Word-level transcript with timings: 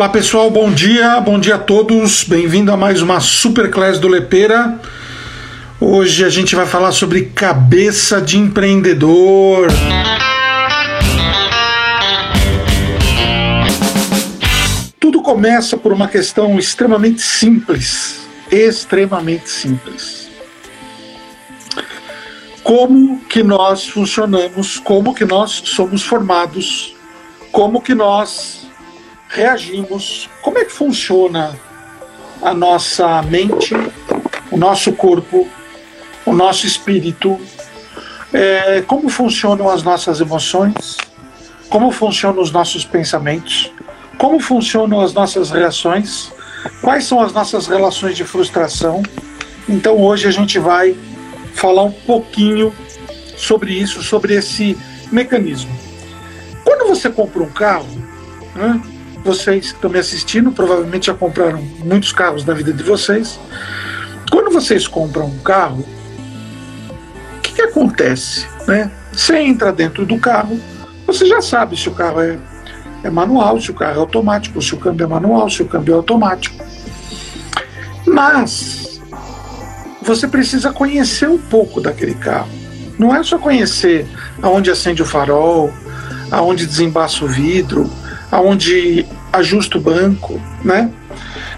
Olá 0.00 0.08
pessoal, 0.08 0.50
bom 0.50 0.72
dia, 0.72 1.20
bom 1.20 1.38
dia 1.38 1.56
a 1.56 1.58
todos, 1.58 2.24
bem-vindo 2.24 2.72
a 2.72 2.76
mais 2.76 3.02
uma 3.02 3.20
Superclass 3.20 3.98
do 3.98 4.08
Lepeira. 4.08 4.80
Hoje 5.78 6.24
a 6.24 6.30
gente 6.30 6.56
vai 6.56 6.64
falar 6.64 6.92
sobre 6.92 7.26
cabeça 7.26 8.18
de 8.18 8.38
empreendedor. 8.38 9.68
Tudo 14.98 15.20
começa 15.20 15.76
por 15.76 15.92
uma 15.92 16.08
questão 16.08 16.58
extremamente 16.58 17.20
simples, 17.20 18.26
extremamente 18.50 19.50
simples. 19.50 20.30
Como 22.62 23.20
que 23.28 23.42
nós 23.42 23.86
funcionamos, 23.86 24.78
como 24.78 25.14
que 25.14 25.26
nós 25.26 25.60
somos 25.66 26.02
formados, 26.02 26.96
como 27.52 27.82
que 27.82 27.94
nós 27.94 28.59
reagimos, 29.30 30.28
como 30.42 30.58
é 30.58 30.64
que 30.64 30.72
funciona 30.72 31.56
a 32.42 32.52
nossa 32.52 33.22
mente, 33.22 33.74
o 34.50 34.56
nosso 34.56 34.92
corpo, 34.92 35.48
o 36.26 36.32
nosso 36.32 36.66
espírito, 36.66 37.40
é, 38.32 38.82
como 38.82 39.08
funcionam 39.08 39.68
as 39.68 39.82
nossas 39.82 40.20
emoções, 40.20 40.96
como 41.68 41.92
funcionam 41.92 42.42
os 42.42 42.50
nossos 42.50 42.84
pensamentos, 42.84 43.72
como 44.18 44.40
funcionam 44.40 45.00
as 45.00 45.14
nossas 45.14 45.50
reações, 45.50 46.32
quais 46.80 47.04
são 47.04 47.20
as 47.20 47.32
nossas 47.32 47.68
relações 47.68 48.16
de 48.16 48.24
frustração. 48.24 49.02
Então 49.68 49.96
hoje 49.96 50.26
a 50.26 50.32
gente 50.32 50.58
vai 50.58 50.96
falar 51.54 51.84
um 51.84 51.92
pouquinho 51.92 52.74
sobre 53.36 53.72
isso, 53.74 54.02
sobre 54.02 54.34
esse 54.34 54.76
mecanismo. 55.12 55.70
Quando 56.64 56.88
você 56.88 57.08
compra 57.08 57.42
um 57.42 57.50
carro, 57.50 57.88
né, 58.54 58.80
vocês 59.24 59.68
que 59.68 59.74
estão 59.74 59.90
me 59.90 59.98
assistindo 59.98 60.52
provavelmente 60.52 61.06
já 61.06 61.14
compraram 61.14 61.62
muitos 61.84 62.12
carros 62.12 62.44
na 62.44 62.54
vida 62.54 62.72
de 62.72 62.82
vocês. 62.82 63.38
Quando 64.30 64.50
vocês 64.50 64.86
compram 64.86 65.26
um 65.26 65.38
carro, 65.38 65.84
o 67.36 67.40
que, 67.40 67.52
que 67.52 67.62
acontece? 67.62 68.46
Né? 68.66 68.90
Você 69.12 69.36
entra 69.38 69.72
dentro 69.72 70.06
do 70.06 70.18
carro, 70.18 70.58
você 71.06 71.26
já 71.26 71.42
sabe 71.42 71.76
se 71.76 71.88
o 71.88 71.92
carro 71.92 72.20
é, 72.20 72.38
é 73.02 73.10
manual, 73.10 73.60
se 73.60 73.70
o 73.70 73.74
carro 73.74 73.96
é 73.96 73.98
automático, 73.98 74.62
se 74.62 74.74
o 74.74 74.78
câmbio 74.78 75.04
é 75.04 75.08
manual, 75.08 75.50
se 75.50 75.62
o 75.62 75.66
câmbio 75.66 75.94
é 75.94 75.96
automático. 75.96 76.64
Mas 78.06 79.00
você 80.02 80.26
precisa 80.26 80.72
conhecer 80.72 81.28
um 81.28 81.38
pouco 81.38 81.80
daquele 81.80 82.14
carro. 82.14 82.48
Não 82.98 83.14
é 83.14 83.22
só 83.22 83.38
conhecer 83.38 84.06
aonde 84.42 84.70
acende 84.70 85.02
o 85.02 85.06
farol, 85.06 85.72
aonde 86.30 86.66
desembaça 86.66 87.24
o 87.24 87.28
vidro, 87.28 87.90
aonde 88.30 89.06
ajusta 89.32 89.78
o 89.78 89.80
banco, 89.80 90.40
né? 90.64 90.90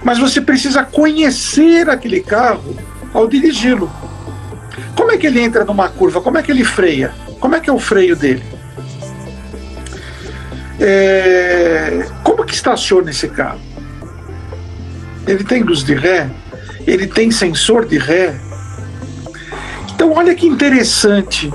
Mas 0.03 0.19
você 0.19 0.41
precisa 0.41 0.83
conhecer 0.83 1.89
aquele 1.89 2.21
carro 2.21 2.77
ao 3.13 3.29
dirigi-lo. 3.29 3.91
Como 4.97 5.11
é 5.11 5.17
que 5.17 5.27
ele 5.27 5.41
entra 5.41 5.65
numa 5.65 5.89
curva? 5.89 6.21
Como 6.21 6.39
é 6.39 6.43
que 6.43 6.51
ele 6.51 6.65
freia? 6.65 7.13
Como 7.39 7.55
é 7.55 7.61
que 7.61 7.69
é 7.69 7.73
o 7.73 7.79
freio 7.79 8.17
dele? 8.17 8.43
É... 10.81 12.07
Como 12.23 12.45
que 12.45 12.55
estaciona 12.55 13.11
esse 13.11 13.29
carro? 13.29 13.61
Ele 15.27 15.45
tem 15.45 15.63
luz 15.63 15.85
de 15.85 15.95
ré? 15.95 16.29
Ele 16.87 17.07
tem 17.07 17.31
sensor 17.31 17.87
de 17.87 17.99
ré? 17.99 18.35
Então 19.95 20.13
olha 20.13 20.35
que 20.35 20.47
interessante 20.47 21.53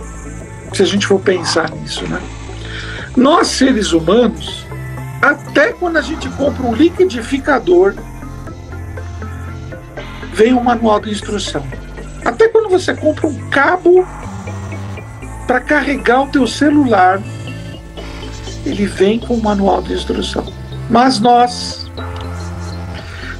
se 0.73 0.81
a 0.81 0.85
gente 0.85 1.05
for 1.05 1.19
pensar 1.19 1.69
nisso, 1.71 2.05
né? 2.07 2.21
Nós 3.15 3.47
seres 3.47 3.91
humanos 3.91 4.66
até 5.21 5.73
quando 5.73 5.97
a 5.97 6.01
gente 6.01 6.29
compra 6.29 6.63
um 6.63 6.73
liquidificador, 6.73 7.95
vem 10.33 10.53
um 10.53 10.63
manual 10.63 10.99
de 10.99 11.09
instrução. 11.09 11.65
Até 12.23 12.47
quando 12.49 12.69
você 12.69 12.93
compra 12.93 13.27
um 13.27 13.49
cabo 13.49 14.05
para 15.47 15.59
carregar 15.59 16.23
o 16.23 16.27
teu 16.27 16.45
celular, 16.45 17.21
ele 18.65 18.85
vem 18.85 19.19
com 19.19 19.35
um 19.35 19.41
manual 19.41 19.81
de 19.81 19.93
instrução. 19.93 20.45
Mas 20.89 21.19
nós, 21.19 21.89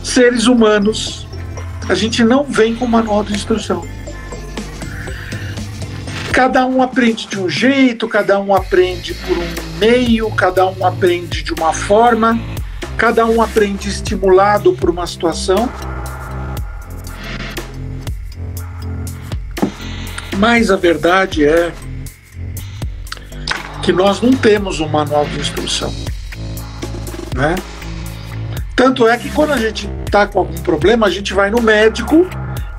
seres 0.04 0.48
humanos, 0.48 1.28
a 1.90 1.96
gente 1.96 2.24
não 2.24 2.44
vem 2.44 2.76
com 2.76 2.88
manual 2.88 3.24
de 3.24 3.34
instrução. 3.34 3.86
Cada 6.38 6.68
um 6.68 6.84
aprende 6.84 7.25
de 7.25 7.40
um 7.40 7.50
jeito, 7.50 8.08
cada 8.08 8.40
um 8.40 8.53
aprende 8.53 9.16
por 9.16 9.36
um 9.36 9.80
meio, 9.80 10.30
cada 10.30 10.68
um 10.68 10.86
aprende 10.86 11.42
de 11.42 11.52
uma 11.52 11.74
forma, 11.74 12.40
cada 12.96 13.25
um 13.25 13.42
aprende 13.42 13.90
estimulado 13.90 14.72
por 14.74 14.92
uma 14.92 15.08
situação. 15.08 15.68
Mas 20.38 20.70
a 20.70 20.75
verdade 20.75 21.44
é 21.44 21.74
que 23.81 23.92
nós 23.92 24.22
não 24.22 24.31
temos 24.31 24.80
um 24.80 24.88
manual 24.88 25.25
de 25.25 25.40
instrução, 25.40 25.92
né? 27.34 27.56
Tanto 28.75 29.08
é 29.08 29.18
que 29.18 29.31
quando 29.31 29.54
a 29.54 29.58
gente 29.58 29.90
está 30.06 30.28
com 30.28 30.38
algum 30.38 30.62
problema, 30.62 31.08
a 31.08 31.09
gente 31.09 31.34
vai 31.34 31.50
no 31.50 31.64
médico, 31.64 32.28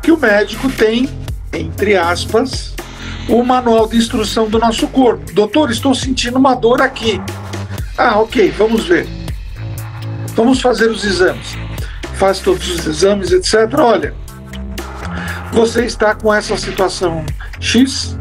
que 0.00 0.12
o 0.12 0.16
médico 0.16 0.70
tem, 0.70 1.08
entre 1.52 1.96
aspas, 1.96 2.77
o 3.28 3.42
manual 3.42 3.86
de 3.86 3.96
instrução 3.96 4.48
do 4.48 4.58
nosso 4.58 4.88
corpo. 4.88 5.32
Doutor, 5.32 5.70
estou 5.70 5.94
sentindo 5.94 6.38
uma 6.38 6.54
dor 6.54 6.80
aqui. 6.80 7.20
Ah, 7.96 8.18
ok, 8.18 8.50
vamos 8.56 8.86
ver. 8.86 9.06
Vamos 10.34 10.60
fazer 10.60 10.90
os 10.90 11.04
exames. 11.04 11.56
Faz 12.14 12.38
todos 12.40 12.68
os 12.70 12.86
exames, 12.86 13.32
etc. 13.32 13.54
Olha, 13.78 14.14
você 15.52 15.84
está 15.84 16.14
com 16.14 16.32
essa 16.32 16.56
situação 16.56 17.24
X, 17.60 18.16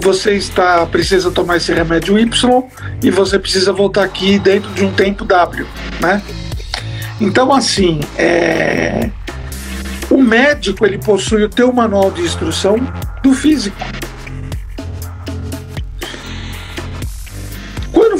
você 0.00 0.34
está 0.34 0.84
precisa 0.86 1.30
tomar 1.30 1.56
esse 1.58 1.72
remédio 1.72 2.18
Y 2.18 2.62
e 3.02 3.10
você 3.10 3.38
precisa 3.38 3.72
voltar 3.72 4.04
aqui 4.04 4.38
dentro 4.38 4.70
de 4.72 4.84
um 4.84 4.92
tempo 4.92 5.24
W, 5.24 5.66
né? 6.00 6.22
Então, 7.20 7.52
assim, 7.52 8.00
é... 8.18 9.08
o 10.10 10.20
médico 10.20 10.84
ele 10.84 10.98
possui 10.98 11.44
o 11.44 11.48
teu 11.48 11.72
manual 11.72 12.10
de 12.10 12.22
instrução 12.22 12.76
do 13.22 13.32
físico. 13.32 13.76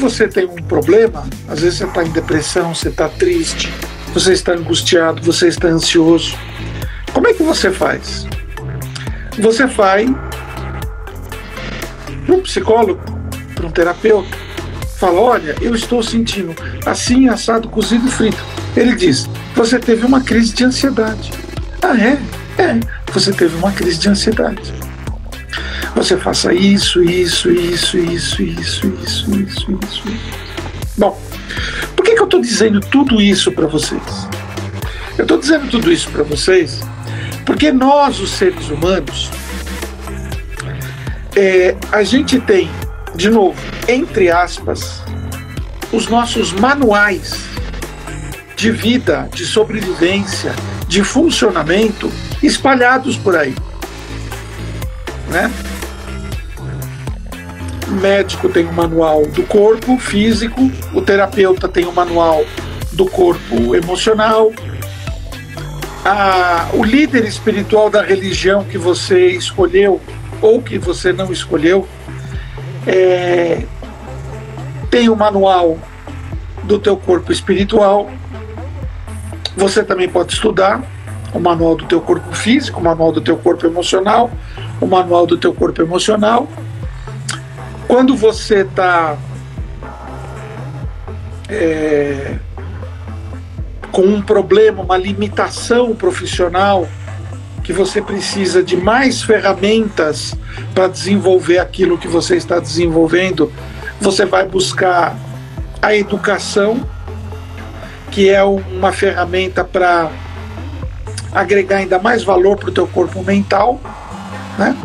Você 0.03 0.27
tem 0.27 0.47
um 0.47 0.57
problema, 0.57 1.25
às 1.49 1.61
vezes 1.61 1.79
você 1.79 1.85
está 1.85 2.03
em 2.03 2.11
depressão, 2.11 2.75
você 2.75 2.89
está 2.89 3.09
triste, 3.09 3.73
você 4.13 4.33
está 4.33 4.53
angustiado, 4.53 5.23
você 5.23 5.47
está 5.47 5.69
ansioso. 5.69 6.37
Como 7.13 7.29
é 7.29 7.33
que 7.33 7.43
você 7.45 7.71
faz? 7.71 8.27
Você 9.39 9.65
vai 9.65 10.13
para 12.27 12.35
um 12.35 12.41
psicólogo, 12.41 13.01
para 13.55 13.65
um 13.65 13.71
terapeuta, 13.71 14.37
fala: 14.99 15.21
Olha, 15.21 15.55
eu 15.61 15.73
estou 15.73 16.03
sentindo 16.03 16.53
assim, 16.85 17.29
assado, 17.29 17.69
cozido 17.69 18.09
e 18.09 18.11
frito. 18.11 18.45
Ele 18.77 18.97
diz: 18.97 19.31
Você 19.55 19.79
teve 19.79 20.05
uma 20.05 20.21
crise 20.21 20.53
de 20.53 20.65
ansiedade. 20.65 21.31
Ah, 21.81 21.97
é? 21.97 22.19
É, 22.61 22.81
você 23.13 23.33
teve 23.33 23.57
uma 23.57 23.71
crise 23.71 23.99
de 23.99 24.09
ansiedade 24.09 24.75
você 25.95 26.17
faça 26.17 26.53
isso, 26.53 27.03
isso, 27.03 27.51
isso, 27.51 27.99
isso, 27.99 28.43
isso, 28.43 28.87
isso, 28.87 29.33
isso, 29.35 29.79
isso. 29.87 30.03
Bom, 30.97 31.21
por 31.95 32.05
que, 32.05 32.15
que 32.15 32.21
eu 32.21 32.25
estou 32.25 32.41
dizendo 32.41 32.81
tudo 32.81 33.21
isso 33.21 33.53
para 33.53 33.67
vocês? 33.67 34.29
Eu 35.19 35.23
estou 35.23 35.39
dizendo 35.39 35.69
tudo 35.71 35.93
isso 35.93 36.09
para 36.11 36.23
vocês 36.23 36.81
porque 37.45 37.73
nós, 37.73 38.21
os 38.21 38.31
seres 38.31 38.69
humanos, 38.69 39.31
é, 41.37 41.77
a 41.91 42.03
gente 42.03 42.41
tem, 42.41 42.71
de 43.15 43.31
novo, 43.31 43.59
entre 43.89 44.31
aspas, 44.31 45.03
os 45.93 46.09
nossos 46.09 46.53
manuais 46.53 47.45
de 48.57 48.71
vida, 48.71 49.29
de 49.35 49.45
sobrevivência, 49.45 50.55
de 50.87 51.03
funcionamento 51.03 52.11
espalhados 52.43 53.17
por 53.17 53.37
aí. 53.37 53.55
Né? 55.29 55.51
O 57.93 57.95
médico 57.95 58.49
tem 58.49 58.67
um 58.67 58.73
manual 58.73 59.27
do 59.27 59.43
corpo 59.43 59.99
físico, 59.99 60.73
o 60.95 61.03
terapeuta 61.03 61.69
tem 61.69 61.85
um 61.85 61.93
manual 61.93 62.43
do 62.91 63.05
corpo 63.05 63.77
emocional, 63.77 64.51
a, 66.03 66.71
o 66.73 66.83
líder 66.83 67.27
espiritual 67.27 67.91
da 67.91 68.01
religião 68.01 68.65
que 68.65 68.79
você 68.79 69.33
escolheu 69.33 70.01
ou 70.41 70.63
que 70.63 70.79
você 70.79 71.13
não 71.13 71.31
escolheu 71.31 71.87
é, 72.87 73.63
tem 74.91 75.11
o 75.11 75.13
um 75.13 75.17
manual 75.17 75.79
do 76.63 76.79
teu 76.79 76.97
corpo 76.97 77.31
espiritual. 77.31 78.11
Você 79.55 79.85
também 79.85 80.09
pode 80.09 80.33
estudar 80.33 80.83
o 81.35 81.39
manual 81.39 81.77
do 81.77 81.85
teu 81.85 82.01
corpo 82.01 82.35
físico, 82.35 82.81
o 82.81 82.83
manual 82.83 83.13
do 83.13 83.21
teu 83.21 83.37
corpo 83.37 83.67
emocional, 83.67 84.31
o 84.81 84.87
manual 84.87 85.27
do 85.27 85.37
teu 85.37 85.53
corpo 85.53 85.83
emocional 85.83 86.49
quando 87.87 88.17
você 88.17 88.63
está 88.63 89.17
é, 91.49 92.37
com 93.91 94.03
um 94.03 94.23
problema, 94.23 94.83
uma 94.83 94.97
limitação 94.97 95.95
profissional, 95.95 96.89
que 97.63 97.73
você 97.73 98.03
precisa 98.03 98.63
de 98.63 98.77
mais 98.77 99.23
ferramentas 99.23 100.35
para 100.75 100.89
desenvolver 100.89 101.59
aquilo 101.59 101.97
que 101.97 102.09
você 102.09 102.37
está 102.37 102.59
desenvolvendo, 102.59 103.53
você 104.01 104.25
vai 104.25 104.47
buscar 104.47 105.17
a 105.81 105.95
educação, 105.95 106.81
que 108.11 108.29
é 108.29 108.43
uma 108.43 108.93
ferramenta 108.93 109.63
para 109.65 110.11
agregar 111.33 111.79
ainda 111.79 111.99
mais 111.99 112.25
valor 112.25 112.57
para 112.57 112.69
o 112.69 112.73
teu 112.73 112.87
corpo 112.87 113.23
mental, 113.23 113.81
né? 114.59 114.77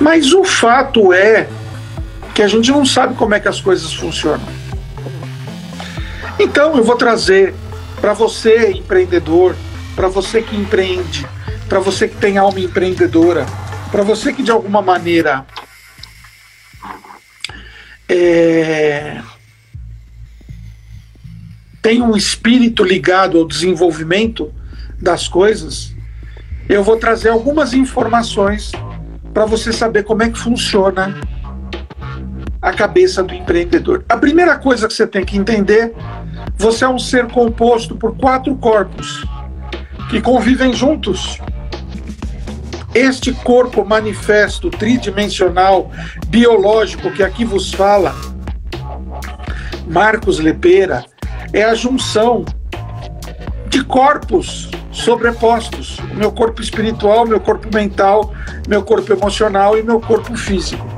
Mas 0.00 0.32
o 0.32 0.44
fato 0.44 1.12
é 1.12 1.48
que 2.34 2.42
a 2.42 2.48
gente 2.48 2.70
não 2.70 2.84
sabe 2.84 3.14
como 3.14 3.34
é 3.34 3.40
que 3.40 3.48
as 3.48 3.60
coisas 3.60 3.92
funcionam. 3.92 4.46
Então 6.38 6.76
eu 6.76 6.82
vou 6.82 6.96
trazer 6.96 7.54
para 8.00 8.12
você 8.12 8.72
empreendedor, 8.72 9.54
para 9.94 10.08
você 10.08 10.42
que 10.42 10.56
empreende, 10.56 11.26
para 11.68 11.78
você 11.78 12.08
que 12.08 12.16
tem 12.16 12.38
alma 12.38 12.58
empreendedora, 12.58 13.46
para 13.90 14.02
você 14.02 14.32
que 14.32 14.42
de 14.42 14.50
alguma 14.50 14.82
maneira 14.82 15.46
é, 18.08 19.20
tem 21.80 22.02
um 22.02 22.16
espírito 22.16 22.82
ligado 22.82 23.38
ao 23.38 23.46
desenvolvimento 23.46 24.52
das 24.98 25.28
coisas, 25.28 25.94
eu 26.68 26.82
vou 26.82 26.96
trazer 26.96 27.28
algumas 27.28 27.74
informações 27.74 28.72
para 29.34 29.44
você 29.44 29.72
saber 29.72 30.04
como 30.04 30.22
é 30.22 30.30
que 30.30 30.38
funciona 30.38 31.20
a 32.62 32.72
cabeça 32.72 33.24
do 33.24 33.34
empreendedor. 33.34 34.04
A 34.08 34.16
primeira 34.16 34.56
coisa 34.56 34.86
que 34.86 34.94
você 34.94 35.04
tem 35.04 35.24
que 35.24 35.36
entender, 35.36 35.92
você 36.56 36.84
é 36.84 36.88
um 36.88 36.98
ser 36.98 37.26
composto 37.26 37.96
por 37.96 38.16
quatro 38.16 38.54
corpos 38.54 39.26
que 40.08 40.20
convivem 40.20 40.72
juntos. 40.72 41.40
Este 42.94 43.32
corpo 43.32 43.84
manifesto 43.84 44.70
tridimensional 44.70 45.90
biológico 46.28 47.10
que 47.10 47.22
aqui 47.22 47.44
vos 47.44 47.72
fala, 47.72 48.14
Marcos 49.88 50.38
Lepeira, 50.38 51.04
é 51.52 51.64
a 51.64 51.74
junção 51.74 52.44
de 53.68 53.82
corpos 53.82 54.70
sobrepostos: 54.92 55.98
o 55.98 56.14
meu 56.14 56.30
corpo 56.30 56.60
espiritual, 56.60 57.26
meu 57.26 57.40
corpo 57.40 57.68
mental, 57.74 58.32
meu 58.68 58.82
corpo 58.82 59.10
emocional 59.12 59.76
e 59.76 59.82
meu 59.82 59.98
corpo 59.98 60.36
físico. 60.36 60.91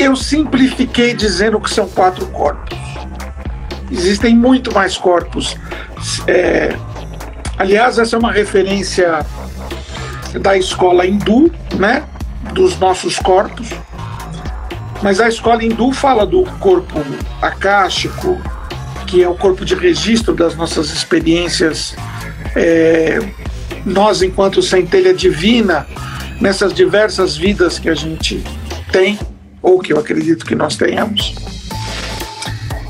Eu 0.00 0.16
simplifiquei 0.16 1.12
dizendo 1.12 1.60
que 1.60 1.68
são 1.68 1.86
quatro 1.86 2.26
corpos. 2.28 2.78
Existem 3.92 4.34
muito 4.34 4.72
mais 4.72 4.96
corpos. 4.96 5.54
É, 6.26 6.74
aliás, 7.58 7.98
essa 7.98 8.16
é 8.16 8.18
uma 8.18 8.32
referência 8.32 9.26
da 10.40 10.56
escola 10.56 11.06
hindu, 11.06 11.52
né? 11.76 12.02
Dos 12.54 12.78
nossos 12.78 13.18
corpos. 13.18 13.68
Mas 15.02 15.20
a 15.20 15.28
escola 15.28 15.62
hindu 15.62 15.92
fala 15.92 16.24
do 16.24 16.44
corpo 16.58 17.04
akáshico, 17.42 18.40
que 19.06 19.22
é 19.22 19.28
o 19.28 19.34
corpo 19.34 19.66
de 19.66 19.74
registro 19.74 20.34
das 20.34 20.56
nossas 20.56 20.90
experiências. 20.90 21.94
É, 22.56 23.18
nós, 23.84 24.22
enquanto 24.22 24.62
centelha 24.62 25.12
divina, 25.12 25.86
nessas 26.40 26.72
diversas 26.72 27.36
vidas 27.36 27.78
que 27.78 27.90
a 27.90 27.94
gente 27.94 28.42
tem, 28.90 29.18
ou 29.62 29.78
que 29.78 29.92
eu 29.92 29.98
acredito 29.98 30.44
que 30.44 30.54
nós 30.54 30.76
tenhamos. 30.76 31.34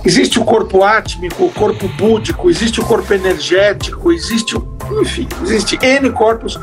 Existe 0.05 0.39
o 0.39 0.45
corpo 0.45 0.83
átmico, 0.83 1.45
o 1.45 1.53
corpo 1.53 1.87
búdico, 1.89 2.49
existe 2.49 2.81
o 2.81 2.85
corpo 2.85 3.13
energético, 3.13 4.11
existe, 4.11 4.57
enfim, 5.03 5.29
existe 5.43 5.79
N 5.83 6.11
corpos 6.11 6.59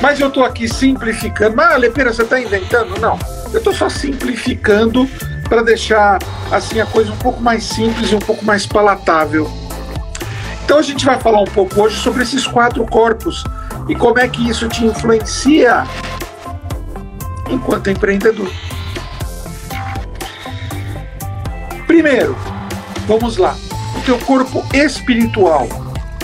mas 0.00 0.18
eu 0.18 0.28
estou 0.28 0.44
aqui 0.44 0.68
simplificando. 0.68 1.54
Mas, 1.56 1.78
Lepeira, 1.78 2.12
você 2.12 2.22
está 2.22 2.40
inventando? 2.40 2.98
Não. 3.00 3.18
Eu 3.52 3.58
estou 3.58 3.74
só 3.74 3.88
simplificando 3.88 5.08
para 5.48 5.62
deixar 5.62 6.18
assim 6.50 6.80
a 6.80 6.86
coisa 6.86 7.12
um 7.12 7.16
pouco 7.16 7.40
mais 7.40 7.64
simples 7.64 8.10
e 8.10 8.14
um 8.14 8.20
pouco 8.20 8.44
mais 8.44 8.66
palatável. 8.66 9.50
Então 10.64 10.78
a 10.78 10.82
gente 10.82 11.04
vai 11.04 11.18
falar 11.18 11.40
um 11.40 11.46
pouco 11.46 11.82
hoje 11.82 11.96
sobre 11.96 12.22
esses 12.22 12.46
quatro 12.46 12.86
corpos 12.86 13.44
e 13.88 13.94
como 13.94 14.18
é 14.18 14.28
que 14.28 14.48
isso 14.48 14.68
te 14.68 14.84
influencia 14.84 15.84
enquanto 17.50 17.90
empreendedor. 17.90 18.50
Primeiro, 22.00 22.34
vamos 23.06 23.36
lá. 23.36 23.54
O 23.94 24.00
teu 24.00 24.18
corpo 24.20 24.64
espiritual. 24.72 25.68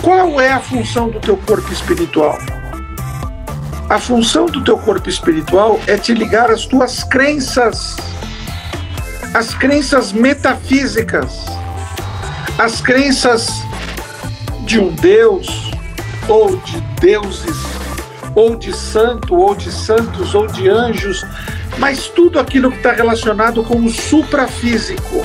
Qual 0.01 0.41
é 0.41 0.51
a 0.51 0.59
função 0.59 1.07
do 1.07 1.19
teu 1.19 1.37
corpo 1.37 1.71
espiritual? 1.71 2.35
A 3.87 3.99
função 3.99 4.47
do 4.47 4.63
teu 4.63 4.79
corpo 4.79 5.07
espiritual 5.07 5.79
é 5.85 5.95
te 5.95 6.15
ligar 6.15 6.49
às 6.49 6.65
tuas 6.65 7.03
crenças, 7.03 7.95
as 9.35 9.53
crenças 9.53 10.11
metafísicas, 10.11 11.45
as 12.57 12.81
crenças 12.81 13.47
de 14.65 14.79
um 14.79 14.91
Deus, 14.95 15.69
ou 16.27 16.57
de 16.57 16.81
deuses, 16.99 17.57
ou 18.33 18.55
de 18.55 18.75
santo, 18.75 19.35
ou 19.35 19.53
de 19.53 19.71
santos, 19.71 20.33
ou 20.33 20.47
de 20.47 20.67
anjos, 20.67 21.23
mas 21.77 22.07
tudo 22.07 22.39
aquilo 22.39 22.71
que 22.71 22.77
está 22.77 22.93
relacionado 22.93 23.63
com 23.63 23.85
o 23.85 23.91
suprafísico. 23.91 25.23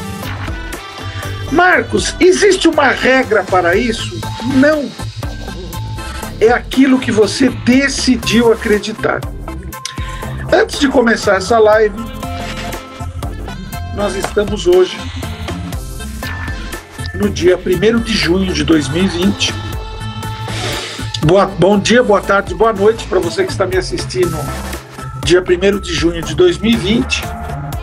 Marcos, 1.52 2.16
existe 2.18 2.66
uma 2.66 2.88
regra 2.88 3.44
para 3.44 3.76
isso? 3.76 4.18
Não 4.54 4.90
é 6.40 6.48
aquilo 6.48 6.98
que 6.98 7.12
você 7.12 7.50
decidiu 7.50 8.50
acreditar. 8.50 9.20
Antes 10.50 10.80
de 10.80 10.88
começar 10.88 11.36
essa 11.36 11.58
live, 11.58 11.94
nós 13.94 14.16
estamos 14.16 14.66
hoje 14.66 14.98
no 17.14 17.28
dia 17.28 17.58
1 17.58 18.00
de 18.00 18.14
junho 18.14 18.52
de 18.54 18.64
2020. 18.64 19.54
Boa, 21.26 21.46
bom 21.46 21.78
dia, 21.78 22.02
boa 22.02 22.22
tarde, 22.22 22.54
boa 22.54 22.72
noite 22.72 23.06
para 23.06 23.20
você 23.20 23.44
que 23.44 23.52
está 23.52 23.66
me 23.66 23.76
assistindo 23.76 24.36
dia 25.24 25.40
1 25.42 25.80
de 25.80 25.94
junho 25.94 26.22
de 26.22 26.34
2020, 26.34 27.22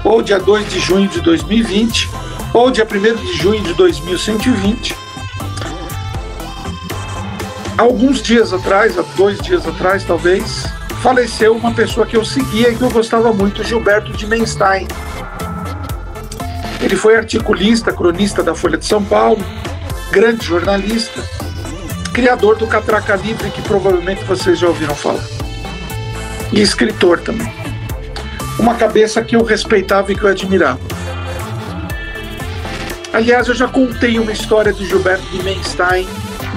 ou 0.04 0.22
dia 0.22 0.40
2 0.40 0.70
de 0.70 0.80
junho 0.80 1.08
de 1.08 1.22
2020, 1.22 2.10
ou 2.54 2.72
dia 2.72 2.86
1 2.86 3.16
de 3.16 3.34
junho 3.34 3.64
de 3.64 3.74
2120 3.74 5.10
alguns 7.80 8.22
dias 8.22 8.52
atrás, 8.52 9.00
há 9.00 9.04
dois 9.16 9.40
dias 9.40 9.66
atrás 9.66 10.04
talvez, 10.04 10.66
faleceu 11.02 11.56
uma 11.56 11.74
pessoa 11.74 12.06
que 12.06 12.18
eu 12.18 12.26
seguia 12.26 12.70
e 12.70 12.76
que 12.76 12.82
eu 12.82 12.90
gostava 12.90 13.32
muito, 13.32 13.64
Gilberto 13.64 14.12
de 14.12 14.28
Menstein. 14.28 14.86
Ele 16.82 16.96
foi 16.98 17.16
articulista, 17.16 17.94
cronista 17.94 18.44
da 18.44 18.54
Folha 18.54 18.78
de 18.78 18.86
São 18.86 19.04
Paulo, 19.04 19.42
grande 20.12 20.46
jornalista, 20.46 21.24
criador 22.14 22.58
do 22.58 22.68
Catraca 22.68 23.16
Livre, 23.16 23.50
que 23.50 23.62
provavelmente 23.62 24.26
vocês 24.26 24.60
já 24.60 24.68
ouviram 24.68 24.96
falar, 24.96 25.24
e 26.52 26.62
escritor 26.62 27.22
também. 27.22 27.52
Uma 28.60 28.76
cabeça 28.76 29.24
que 29.24 29.38
eu 29.38 29.44
respeitava 29.44 30.12
e 30.12 30.16
que 30.18 30.24
eu 30.24 30.30
admirava. 30.30 30.82
Aliás, 33.12 33.48
eu 33.48 33.56
já 33.56 33.68
contei 33.68 34.20
uma 34.20 34.32
história 34.32 34.72
de 34.72 34.86
Gilberto 34.86 35.26
de 35.30 35.42
Menstein 35.42 36.08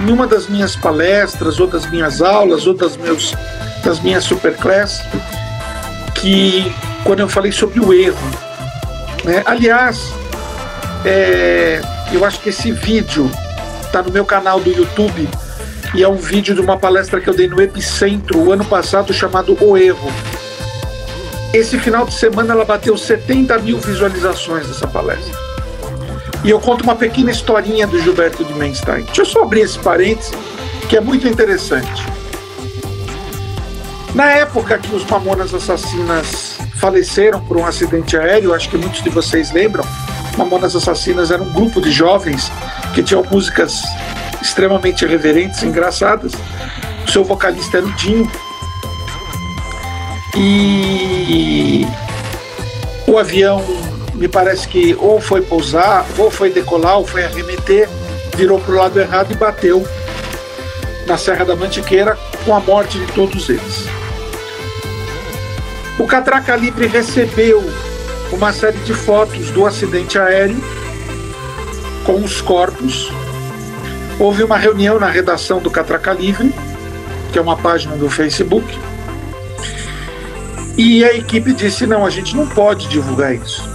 em 0.00 0.10
uma 0.10 0.26
das 0.26 0.46
minhas 0.48 0.76
palestras, 0.76 1.58
ou 1.58 1.66
das 1.66 1.86
minhas 1.90 2.20
aulas, 2.20 2.66
ou 2.66 2.74
das, 2.74 2.96
meus, 2.96 3.34
das 3.82 4.00
minhas 4.00 4.24
superclass, 4.24 5.02
que 6.14 6.70
quando 7.04 7.20
eu 7.20 7.28
falei 7.28 7.52
sobre 7.52 7.80
o 7.80 7.92
erro. 7.92 8.30
Né? 9.24 9.42
Aliás, 9.46 10.12
é, 11.04 11.80
eu 12.12 12.24
acho 12.24 12.40
que 12.40 12.50
esse 12.50 12.70
vídeo 12.70 13.30
está 13.82 14.02
no 14.02 14.10
meu 14.10 14.24
canal 14.24 14.60
do 14.60 14.70
YouTube 14.70 15.28
e 15.94 16.02
é 16.02 16.08
um 16.08 16.16
vídeo 16.16 16.54
de 16.54 16.60
uma 16.60 16.78
palestra 16.78 17.20
que 17.20 17.28
eu 17.28 17.34
dei 17.34 17.48
no 17.48 17.60
Epicentro 17.60 18.38
o 18.38 18.52
ano 18.52 18.64
passado 18.64 19.12
chamado 19.12 19.56
O 19.60 19.76
Erro. 19.76 20.12
Esse 21.52 21.78
final 21.78 22.06
de 22.06 22.14
semana 22.14 22.52
ela 22.54 22.64
bateu 22.64 22.96
70 22.96 23.58
mil 23.58 23.78
visualizações 23.78 24.66
dessa 24.66 24.86
palestra. 24.86 25.41
E 26.44 26.50
eu 26.50 26.60
conto 26.60 26.82
uma 26.82 26.96
pequena 26.96 27.30
historinha 27.30 27.86
do 27.86 28.00
Gilberto 28.00 28.44
de 28.44 28.52
Menstein. 28.54 29.04
Deixa 29.04 29.22
eu 29.22 29.26
só 29.26 29.42
abrir 29.42 29.60
esse 29.60 29.78
parênteses, 29.78 30.32
que 30.88 30.96
é 30.96 31.00
muito 31.00 31.28
interessante. 31.28 32.04
Na 34.14 34.30
época 34.32 34.76
que 34.78 34.94
os 34.94 35.04
Mamonas 35.06 35.54
Assassinas 35.54 36.58
faleceram 36.74 37.40
por 37.40 37.56
um 37.56 37.64
acidente 37.64 38.16
aéreo, 38.16 38.52
acho 38.52 38.68
que 38.68 38.76
muitos 38.76 39.02
de 39.02 39.08
vocês 39.08 39.52
lembram, 39.52 39.84
Mamonas 40.36 40.74
Assassinas 40.74 41.30
era 41.30 41.42
um 41.42 41.50
grupo 41.50 41.80
de 41.80 41.90
jovens 41.90 42.50
que 42.94 43.02
tinham 43.02 43.24
músicas 43.30 43.82
extremamente 44.42 45.04
irreverentes, 45.04 45.62
engraçadas. 45.62 46.32
O 47.06 47.10
seu 47.10 47.22
vocalista 47.24 47.78
era 47.78 47.86
o 47.86 47.92
Dinho. 47.92 48.30
E 50.36 51.86
o 53.06 53.18
avião 53.18 53.62
me 54.22 54.28
parece 54.28 54.68
que 54.68 54.94
ou 55.00 55.20
foi 55.20 55.42
pousar, 55.42 56.06
ou 56.16 56.30
foi 56.30 56.48
decolar, 56.48 56.96
ou 56.96 57.04
foi 57.04 57.24
arremeter, 57.24 57.88
virou 58.36 58.60
para 58.60 58.72
o 58.72 58.78
lado 58.78 59.00
errado 59.00 59.32
e 59.32 59.34
bateu 59.34 59.84
na 61.08 61.18
Serra 61.18 61.44
da 61.44 61.56
Mantiqueira, 61.56 62.16
com 62.44 62.54
a 62.54 62.60
morte 62.60 63.00
de 63.00 63.12
todos 63.14 63.48
eles. 63.48 63.88
O 65.98 66.06
Catraca 66.06 66.54
Livre 66.54 66.86
recebeu 66.86 67.68
uma 68.30 68.52
série 68.52 68.78
de 68.78 68.94
fotos 68.94 69.50
do 69.50 69.66
acidente 69.66 70.16
aéreo 70.16 70.62
com 72.04 72.22
os 72.22 72.40
corpos. 72.40 73.10
Houve 74.20 74.44
uma 74.44 74.56
reunião 74.56 75.00
na 75.00 75.10
redação 75.10 75.58
do 75.58 75.68
Catraca 75.68 76.12
Livre, 76.12 76.54
que 77.32 77.40
é 77.40 77.42
uma 77.42 77.56
página 77.56 77.96
do 77.96 78.08
Facebook, 78.08 78.72
e 80.78 81.04
a 81.04 81.12
equipe 81.12 81.52
disse: 81.52 81.88
não, 81.88 82.06
a 82.06 82.10
gente 82.10 82.36
não 82.36 82.46
pode 82.46 82.86
divulgar 82.86 83.34
isso. 83.34 83.71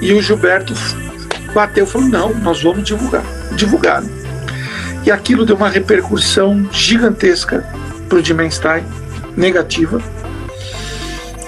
E 0.00 0.12
o 0.12 0.22
Gilberto 0.22 0.74
bateu 1.52 1.84
e 1.84 1.86
falou: 1.86 2.08
não, 2.08 2.34
nós 2.34 2.62
vamos 2.62 2.84
divulgar. 2.84 3.24
Divulgaram. 3.56 4.08
E 5.04 5.10
aquilo 5.10 5.44
deu 5.44 5.56
uma 5.56 5.68
repercussão 5.68 6.68
gigantesca 6.70 7.64
para 8.08 8.18
o 8.18 8.22
Dimenstein, 8.22 8.84
negativa, 9.36 10.00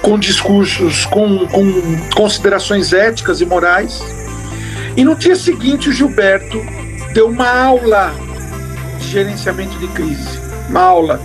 com 0.02 0.19
discursos, 0.19 1.04
com, 1.07 1.47
com 1.49 2.09
considerações 2.14 2.92
éticas 2.92 3.40
e 3.40 3.47
morais. 3.47 4.00
E 4.97 5.04
no 5.04 5.14
dia 5.14 5.37
seguinte, 5.37 5.88
o 5.88 5.92
Gilberto 5.92 6.61
deu 7.12 7.28
uma 7.28 7.49
aula 7.49 8.12
de 8.99 9.09
gerenciamento 9.09 9.78
de 9.78 9.87
crise. 9.88 10.40
Uma 10.69 10.80
aula. 10.80 11.21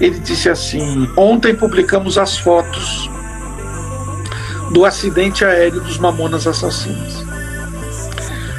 Ele 0.00 0.18
disse 0.18 0.50
assim: 0.50 1.08
Ontem 1.16 1.54
publicamos 1.54 2.18
as 2.18 2.36
fotos 2.36 3.08
do 4.74 4.84
acidente 4.84 5.44
aéreo 5.44 5.80
dos 5.80 5.98
Mamonas 5.98 6.48
Assassinos. 6.48 7.24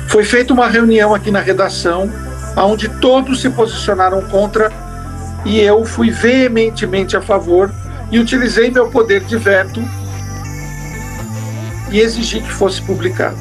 Foi 0.08 0.24
feita 0.24 0.54
uma 0.54 0.70
reunião 0.70 1.14
aqui 1.14 1.30
na 1.30 1.42
redação, 1.42 2.10
onde 2.56 2.88
todos 2.88 3.42
se 3.42 3.50
posicionaram 3.50 4.22
contra 4.22 4.72
e 5.44 5.60
eu 5.60 5.84
fui 5.84 6.12
veementemente 6.12 7.18
a 7.18 7.22
favor 7.22 7.70
e 8.10 8.18
utilizei 8.18 8.72
meu 8.72 8.88
poder 8.90 9.26
de 9.26 9.36
veto 9.36 9.84
e 11.92 12.00
exigi 12.00 12.40
que 12.40 12.52
fosse 12.52 12.82
publicado. 12.82 13.38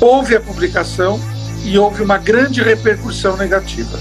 Houve 0.00 0.36
a 0.36 0.40
publicação 0.40 1.20
e 1.64 1.76
houve 1.76 2.00
uma 2.00 2.16
grande 2.16 2.62
repercussão 2.62 3.36
negativa. 3.36 3.98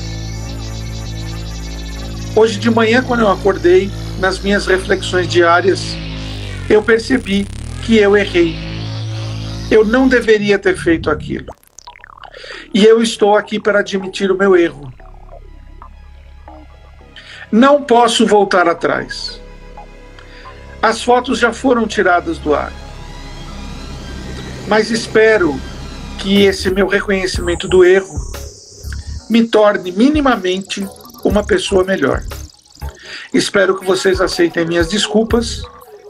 Hoje 2.36 2.60
de 2.60 2.70
manhã, 2.70 3.01
quando 3.01 3.22
eu 3.22 3.32
acordei, 3.32 3.91
nas 4.20 4.38
minhas 4.38 4.68
reflexões 4.68 5.27
diárias, 5.27 5.98
eu 6.70 6.84
percebi 6.84 7.48
que 7.86 7.98
eu 7.98 8.16
errei 8.16 8.70
eu 9.72 9.86
não 9.86 10.08
deveria 10.08 10.58
ter 10.58 10.76
feito 10.76 11.10
aquilo. 11.10 11.54
E 12.74 12.84
eu 12.84 13.02
estou 13.02 13.36
aqui 13.36 13.60
para 13.60 13.80
admitir 13.80 14.32
o 14.32 14.38
meu 14.38 14.56
erro. 14.56 14.92
Não 17.52 17.84
posso 17.84 18.26
voltar 18.26 18.68
atrás. 18.68 19.40
As 20.82 21.04
fotos 21.04 21.40
já 21.40 21.52
foram 21.52 21.88
tiradas 21.88 22.38
do 22.40 22.54
ar. 22.56 22.72
Mas 24.68 24.92
espero 24.92 25.60
que 26.20 26.44
esse 26.44 26.70
meu 26.70 26.88
reconhecimento 26.88 27.68
do 27.68 27.84
erro 27.84 28.14
me 29.30 29.48
torne 29.48 29.92
minimamente 29.92 30.88
uma 31.24 31.44
pessoa 31.44 31.84
melhor. 31.84 32.24
Espero 33.34 33.78
que 33.78 33.86
vocês 33.86 34.22
aceitem 34.22 34.66
minhas 34.66 34.90
desculpas 34.90 35.62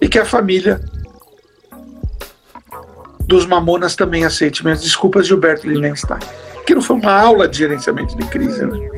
e 0.02 0.08
que 0.08 0.20
a 0.20 0.26
família 0.26 0.82
dos 3.26 3.46
Mamonas 3.46 3.96
também 3.96 4.26
aceite 4.26 4.64
minhas 4.64 4.82
desculpas, 4.82 5.28
Gilberto 5.28 5.68
Lindenstein. 5.68 6.20
Que 6.66 6.74
não 6.74 6.82
foi 6.82 6.96
uma 6.96 7.14
aula 7.14 7.48
de 7.48 7.60
gerenciamento 7.60 8.18
de 8.18 8.26
crise, 8.26 8.66
né? 8.66 8.90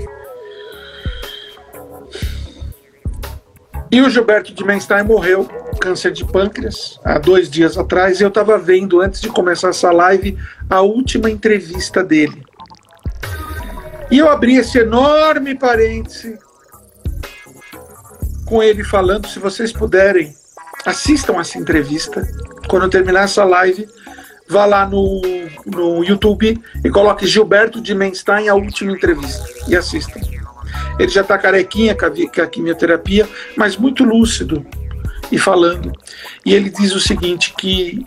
E 3.92 4.02
o 4.02 4.10
Gilberto 4.10 4.54
de 4.54 4.64
Menstein 4.64 5.04
morreu, 5.04 5.44
câncer 5.82 6.14
de 6.14 6.24
pâncreas, 6.24 6.98
há 7.04 7.18
dois 7.18 7.50
dias 7.50 7.78
atrás. 7.78 8.22
E 8.22 8.24
eu 8.24 8.30
estava 8.30 8.58
vendo, 8.58 9.02
antes 9.02 9.20
de 9.20 9.28
começar 9.28 9.68
essa 9.68 9.92
live, 9.92 10.38
a 10.70 10.80
última 10.80 11.30
entrevista 11.30 12.02
dele. 12.02 12.42
E 14.10 14.18
eu 14.18 14.30
abri 14.30 14.56
esse 14.56 14.80
enorme 14.80 15.56
parêntese 15.56 16.40
com 18.46 18.64
ele 18.64 18.84
falando: 18.84 19.28
se 19.28 19.40
vocês 19.40 19.74
puderem, 19.74 20.34
assistam 20.86 21.40
essa 21.40 21.58
entrevista. 21.58 22.28
Quando 22.68 22.90
terminar 22.90 23.24
essa 23.24 23.44
live, 23.44 23.88
vá 24.48 24.66
lá 24.66 24.86
no, 24.86 25.22
no 25.66 26.04
YouTube 26.04 26.62
e 26.84 26.90
coloque 26.90 27.28
Gilberto 27.28 27.82
de 27.82 27.94
Menstein, 27.94 28.48
a 28.48 28.56
última 28.56 28.92
entrevista, 28.92 29.46
e 29.68 29.76
assista. 29.76 30.20
Ele 31.00 31.10
já 31.10 31.22
está 31.22 31.38
carequinha 31.38 31.96
com 31.96 32.06
a, 32.06 32.10
com 32.10 32.42
a 32.42 32.48
quimioterapia, 32.48 33.28
mas 33.56 33.78
muito 33.78 34.04
lúcido 34.04 34.66
e 35.32 35.38
falando. 35.38 35.92
E 36.46 36.54
ele 36.54 36.70
diz 36.70 36.94
o 36.94 37.00
seguinte, 37.00 37.54
que 37.58 38.06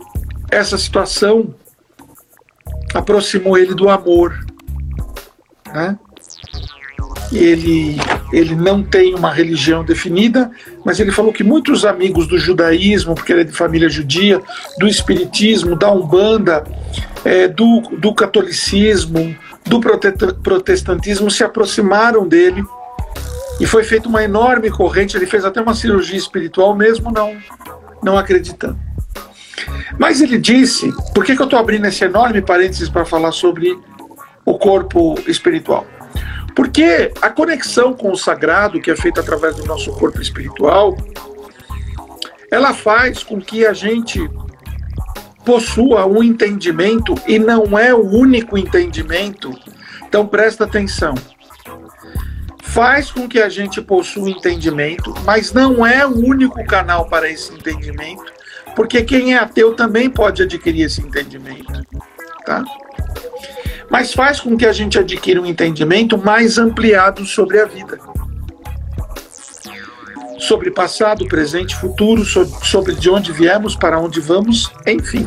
essa 0.50 0.76
situação 0.76 1.54
aproximou 2.94 3.58
ele 3.58 3.74
do 3.74 3.88
amor, 3.88 4.38
né? 5.72 5.98
Ele, 7.36 7.96
ele 8.32 8.54
não 8.54 8.82
tem 8.82 9.14
uma 9.14 9.32
religião 9.32 9.84
definida, 9.84 10.50
mas 10.84 11.00
ele 11.00 11.10
falou 11.10 11.32
que 11.32 11.42
muitos 11.42 11.84
amigos 11.84 12.26
do 12.26 12.38
judaísmo, 12.38 13.14
porque 13.14 13.32
ele 13.32 13.42
é 13.42 13.44
de 13.44 13.52
família 13.52 13.88
judia, 13.88 14.40
do 14.78 14.86
espiritismo, 14.86 15.76
da 15.76 15.90
umbanda, 15.90 16.64
é, 17.24 17.48
do, 17.48 17.80
do 17.98 18.14
catolicismo, 18.14 19.36
do 19.64 19.80
protestantismo 20.42 21.30
se 21.30 21.42
aproximaram 21.42 22.28
dele 22.28 22.62
e 23.60 23.66
foi 23.66 23.82
feita 23.82 24.08
uma 24.08 24.22
enorme 24.22 24.70
corrente. 24.70 25.16
Ele 25.16 25.26
fez 25.26 25.44
até 25.44 25.60
uma 25.60 25.74
cirurgia 25.74 26.18
espiritual, 26.18 26.76
mesmo 26.76 27.10
não, 27.10 27.36
não 28.02 28.18
acreditando. 28.18 28.78
Mas 29.98 30.20
ele 30.20 30.38
disse: 30.38 30.92
por 31.14 31.24
que, 31.24 31.34
que 31.34 31.42
eu 31.42 31.46
estou 31.46 31.58
abrindo 31.58 31.86
esse 31.86 32.04
enorme 32.04 32.42
parênteses 32.42 32.88
para 32.88 33.04
falar 33.04 33.32
sobre 33.32 33.78
o 34.44 34.58
corpo 34.58 35.14
espiritual? 35.26 35.86
Porque 36.54 37.12
a 37.20 37.28
conexão 37.30 37.92
com 37.94 38.12
o 38.12 38.16
sagrado, 38.16 38.80
que 38.80 38.90
é 38.90 38.96
feita 38.96 39.20
através 39.20 39.56
do 39.56 39.66
nosso 39.66 39.92
corpo 39.92 40.20
espiritual, 40.20 40.96
ela 42.50 42.72
faz 42.72 43.22
com 43.22 43.40
que 43.40 43.66
a 43.66 43.72
gente 43.72 44.20
possua 45.44 46.06
um 46.06 46.22
entendimento 46.22 47.14
e 47.26 47.38
não 47.38 47.78
é 47.78 47.92
o 47.92 48.08
único 48.08 48.56
entendimento. 48.56 49.52
Então 50.06 50.26
presta 50.26 50.64
atenção. 50.64 51.14
Faz 52.62 53.10
com 53.10 53.28
que 53.28 53.40
a 53.40 53.48
gente 53.48 53.80
possua 53.80 54.30
entendimento, 54.30 55.14
mas 55.24 55.52
não 55.52 55.86
é 55.86 56.06
o 56.06 56.10
único 56.10 56.64
canal 56.64 57.06
para 57.06 57.30
esse 57.30 57.52
entendimento, 57.52 58.24
porque 58.74 59.02
quem 59.02 59.34
é 59.34 59.38
ateu 59.38 59.74
também 59.74 60.10
pode 60.10 60.42
adquirir 60.42 60.84
esse 60.84 61.00
entendimento, 61.00 61.86
tá? 62.44 62.64
Mas 63.90 64.12
faz 64.12 64.40
com 64.40 64.56
que 64.56 64.66
a 64.66 64.72
gente 64.72 64.98
adquira 64.98 65.40
um 65.40 65.46
entendimento 65.46 66.16
mais 66.18 66.58
ampliado 66.58 67.24
sobre 67.24 67.60
a 67.60 67.64
vida. 67.64 67.98
Sobre 70.38 70.70
passado, 70.70 71.26
presente, 71.26 71.74
futuro, 71.76 72.24
sobre 72.24 72.94
de 72.94 73.08
onde 73.08 73.32
viemos, 73.32 73.74
para 73.74 73.98
onde 73.98 74.20
vamos, 74.20 74.70
enfim. 74.86 75.26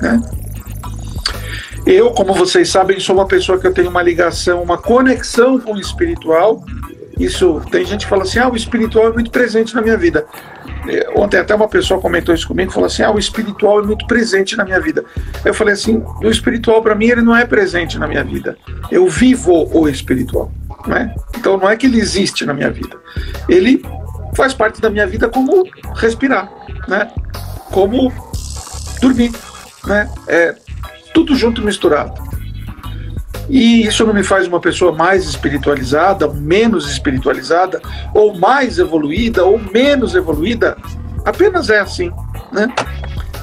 Né? 0.00 0.20
Eu, 1.84 2.10
como 2.12 2.32
vocês 2.32 2.68
sabem, 2.70 3.00
sou 3.00 3.16
uma 3.16 3.26
pessoa 3.26 3.58
que 3.58 3.66
eu 3.66 3.74
tenho 3.74 3.90
uma 3.90 4.02
ligação, 4.02 4.62
uma 4.62 4.78
conexão 4.78 5.58
com 5.58 5.72
o 5.72 5.80
espiritual. 5.80 6.64
Isso 7.18 7.60
tem 7.70 7.84
gente 7.84 8.04
que 8.04 8.10
fala 8.10 8.22
assim: 8.22 8.38
ah, 8.38 8.48
o 8.48 8.56
espiritual 8.56 9.08
é 9.08 9.12
muito 9.12 9.30
presente 9.30 9.74
na 9.74 9.82
minha 9.82 9.96
vida. 9.96 10.26
É, 10.88 11.10
ontem 11.14 11.38
até 11.38 11.54
uma 11.54 11.68
pessoa 11.68 12.00
comentou 12.00 12.34
isso 12.34 12.46
comigo, 12.46 12.72
falou 12.72 12.86
assim: 12.86 13.02
"Ah, 13.02 13.10
o 13.10 13.18
espiritual 13.18 13.80
é 13.80 13.86
muito 13.86 14.06
presente 14.06 14.56
na 14.56 14.64
minha 14.64 14.80
vida". 14.80 15.04
Eu 15.44 15.54
falei 15.54 15.74
assim: 15.74 16.02
"O 16.22 16.28
espiritual 16.28 16.82
para 16.82 16.94
mim 16.94 17.06
ele 17.06 17.22
não 17.22 17.36
é 17.36 17.44
presente 17.46 17.98
na 17.98 18.06
minha 18.06 18.24
vida. 18.24 18.56
Eu 18.90 19.08
vivo 19.08 19.68
o 19.72 19.88
espiritual, 19.88 20.50
né? 20.86 21.14
Então 21.36 21.56
não 21.56 21.68
é 21.68 21.76
que 21.76 21.86
ele 21.86 22.00
existe 22.00 22.44
na 22.44 22.52
minha 22.52 22.70
vida. 22.70 22.96
Ele 23.48 23.82
faz 24.34 24.54
parte 24.54 24.80
da 24.80 24.90
minha 24.90 25.06
vida 25.06 25.28
como 25.28 25.64
respirar, 25.94 26.50
né? 26.88 27.10
Como 27.70 28.12
dormir, 29.00 29.32
né? 29.84 30.10
É 30.26 30.54
tudo 31.12 31.34
junto 31.36 31.62
misturado. 31.62 32.31
E 33.48 33.86
isso 33.86 34.06
não 34.06 34.14
me 34.14 34.22
faz 34.22 34.46
uma 34.46 34.60
pessoa 34.60 34.92
mais 34.92 35.24
espiritualizada, 35.24 36.28
menos 36.28 36.90
espiritualizada, 36.90 37.80
ou 38.14 38.34
mais 38.38 38.78
evoluída, 38.78 39.44
ou 39.44 39.58
menos 39.58 40.14
evoluída. 40.14 40.76
Apenas 41.24 41.70
é 41.70 41.80
assim, 41.80 42.10
né? 42.52 42.68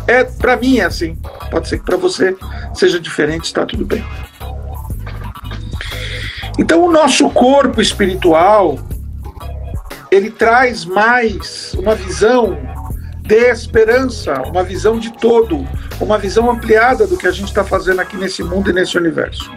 É, 0.07 0.23
para 0.23 0.57
mim 0.57 0.79
é 0.79 0.85
assim. 0.85 1.15
Pode 1.51 1.67
ser 1.67 1.79
que 1.79 1.85
para 1.85 1.97
você 1.97 2.35
seja 2.73 2.99
diferente, 2.99 3.45
está 3.45 3.65
tudo 3.65 3.85
bem. 3.85 4.03
Então 6.57 6.83
o 6.83 6.91
nosso 6.91 7.29
corpo 7.29 7.81
espiritual 7.81 8.79
ele 10.11 10.31
traz 10.31 10.85
mais 10.85 11.73
uma 11.75 11.93
visão 11.93 12.57
de 13.21 13.35
esperança, 13.35 14.41
uma 14.47 14.63
visão 14.63 14.97
de 14.97 15.13
todo, 15.13 15.65
uma 16.01 16.17
visão 16.17 16.49
ampliada 16.49 17.05
do 17.05 17.15
que 17.15 17.27
a 17.27 17.31
gente 17.31 17.49
está 17.49 17.63
fazendo 17.63 17.99
aqui 17.99 18.17
nesse 18.17 18.43
mundo 18.43 18.71
e 18.71 18.73
nesse 18.73 18.97
universo. 18.97 19.51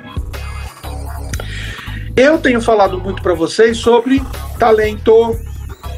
Eu 2.16 2.38
tenho 2.38 2.60
falado 2.60 2.98
muito 2.98 3.22
para 3.22 3.32
vocês 3.32 3.78
sobre 3.78 4.22
talento, 4.58 5.34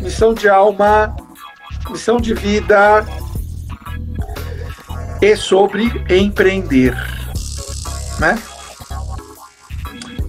missão 0.00 0.32
de 0.32 0.48
alma, 0.48 1.14
missão 1.90 2.18
de 2.18 2.32
vida 2.34 3.04
e 5.20 5.36
sobre 5.36 6.04
empreender, 6.08 6.94
né? 8.20 8.38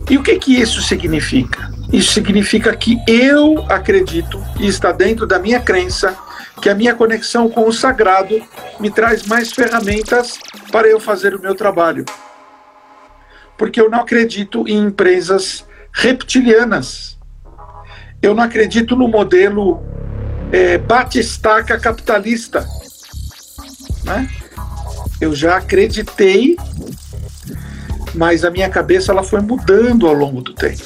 E 0.10 0.18
o 0.18 0.24
que 0.24 0.40
que 0.40 0.60
isso 0.60 0.82
significa? 0.82 1.72
Isso 1.94 2.14
significa 2.14 2.76
que 2.76 2.98
eu 3.08 3.64
acredito 3.70 4.44
e 4.60 4.68
está 4.68 4.92
dentro 4.92 5.28
da 5.28 5.38
minha 5.38 5.60
crença 5.60 6.18
que 6.62 6.70
a 6.70 6.76
minha 6.76 6.96
conexão 6.96 7.48
com 7.48 7.68
o 7.68 7.74
sagrado 7.74 8.42
me 8.80 8.90
traz 8.90 9.28
mais 9.28 9.52
ferramentas 9.52 10.40
para 10.72 10.88
eu 10.88 11.00
fazer 11.00 11.36
o 11.36 11.42
meu 11.42 11.54
trabalho. 11.54 12.06
Porque 13.56 13.80
eu 13.80 13.90
não 13.90 14.02
acredito 14.02 14.68
em 14.68 14.80
empresas 14.80 15.66
reptilianas. 15.96 17.18
Eu 18.22 18.36
não 18.36 18.44
acredito 18.44 18.96
no 18.96 19.08
modelo 19.08 19.82
é, 20.52 20.78
batistaca 20.78 21.80
capitalista. 21.80 22.68
Né? 24.04 24.30
Eu 25.22 25.34
já 25.34 25.58
acreditei, 25.58 26.58
mas 28.14 28.44
a 28.44 28.52
minha 28.52 28.70
cabeça 28.70 29.12
ela 29.12 29.24
foi 29.24 29.42
mudando 29.42 30.06
ao 30.06 30.14
longo 30.14 30.42
do 30.42 30.54
tempo. 30.54 30.84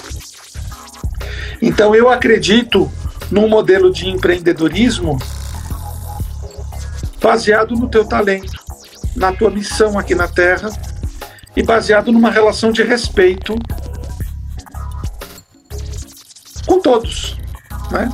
Então 1.62 1.96
eu 1.96 2.10
acredito 2.10 2.89
num 3.32 3.50
modelo 3.50 3.92
de 3.92 4.08
empreendedorismo 4.08 5.20
baseado 7.22 7.75
no 7.75 7.89
teu 7.89 8.06
talento, 8.06 8.54
na 9.16 9.34
tua 9.34 9.50
missão 9.50 9.98
aqui 9.98 10.16
na 10.16 10.28
Terra 10.28 10.70
e 11.56 11.63
baseado 11.63 12.12
numa 12.12 12.32
relação 12.32 12.72
de 12.72 12.84
respeito 12.84 13.56
todos, 16.89 17.38
né? 17.91 18.12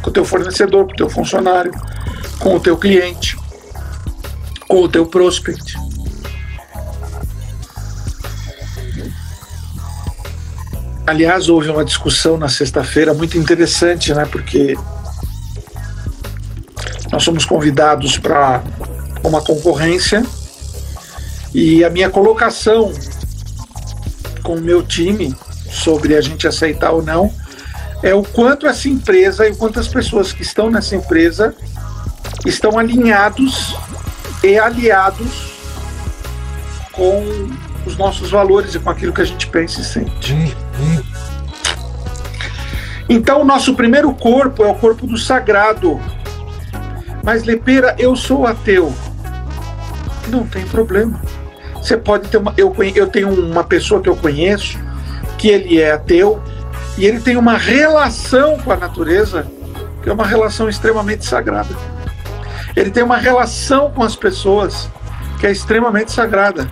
Com 0.00 0.08
o 0.08 0.12
teu 0.12 0.24
fornecedor, 0.24 0.86
com 0.86 0.92
o 0.92 0.96
teu 0.96 1.10
funcionário, 1.10 1.72
com 2.38 2.56
o 2.56 2.60
teu 2.60 2.74
cliente, 2.74 3.36
com 4.66 4.80
o 4.80 4.88
teu 4.88 5.04
prospect. 5.04 5.76
Aliás, 11.06 11.50
houve 11.50 11.68
uma 11.68 11.84
discussão 11.84 12.38
na 12.38 12.48
sexta-feira 12.48 13.12
muito 13.12 13.36
interessante, 13.36 14.14
né? 14.14 14.24
Porque 14.24 14.74
nós 17.12 17.22
somos 17.22 17.44
convidados 17.44 18.16
para 18.16 18.62
uma 19.22 19.42
concorrência 19.42 20.24
e 21.52 21.84
a 21.84 21.90
minha 21.90 22.08
colocação 22.08 22.90
com 24.42 24.54
o 24.54 24.60
meu 24.62 24.82
time 24.82 25.36
sobre 25.70 26.16
a 26.16 26.22
gente 26.22 26.48
aceitar 26.48 26.92
ou 26.92 27.02
não 27.02 27.41
é 28.02 28.14
o 28.14 28.22
quanto 28.22 28.66
essa 28.66 28.88
empresa 28.88 29.46
e 29.46 29.52
o 29.52 29.56
quanto 29.56 29.78
as 29.78 29.88
pessoas 29.88 30.32
que 30.32 30.42
estão 30.42 30.70
nessa 30.70 30.96
empresa 30.96 31.54
estão 32.44 32.78
alinhados 32.78 33.76
e 34.42 34.58
aliados 34.58 35.52
com 36.90 37.24
os 37.86 37.96
nossos 37.96 38.30
valores 38.30 38.74
e 38.74 38.80
com 38.80 38.90
aquilo 38.90 39.12
que 39.12 39.20
a 39.20 39.24
gente 39.24 39.46
pensa 39.46 39.80
e 39.80 39.84
sente. 39.84 40.56
Então, 43.08 43.42
o 43.42 43.44
nosso 43.44 43.74
primeiro 43.74 44.12
corpo 44.14 44.64
é 44.64 44.68
o 44.68 44.74
corpo 44.74 45.06
do 45.06 45.16
sagrado, 45.16 46.00
mas 47.22 47.44
Lepeira, 47.44 47.94
eu 47.98 48.16
sou 48.16 48.46
ateu. 48.46 48.92
Não 50.28 50.46
tem 50.46 50.64
problema. 50.66 51.20
Você 51.74 51.96
pode 51.96 52.28
ter 52.28 52.36
uma. 52.36 52.54
Eu, 52.56 52.74
eu 52.94 53.06
tenho 53.08 53.28
uma 53.28 53.64
pessoa 53.64 54.00
que 54.00 54.08
eu 54.08 54.16
conheço 54.16 54.78
que 55.36 55.48
ele 55.48 55.80
é 55.80 55.92
ateu 55.92 56.40
e 56.96 57.06
ele 57.06 57.20
tem 57.20 57.36
uma 57.36 57.56
relação 57.56 58.58
com 58.58 58.72
a 58.72 58.76
natureza 58.76 59.46
que 60.02 60.08
é 60.08 60.12
uma 60.12 60.26
relação 60.26 60.68
extremamente 60.68 61.24
sagrada. 61.24 61.74
Ele 62.74 62.90
tem 62.90 63.02
uma 63.02 63.16
relação 63.16 63.90
com 63.90 64.02
as 64.02 64.16
pessoas 64.16 64.90
que 65.38 65.46
é 65.46 65.52
extremamente 65.52 66.12
sagrada. 66.12 66.68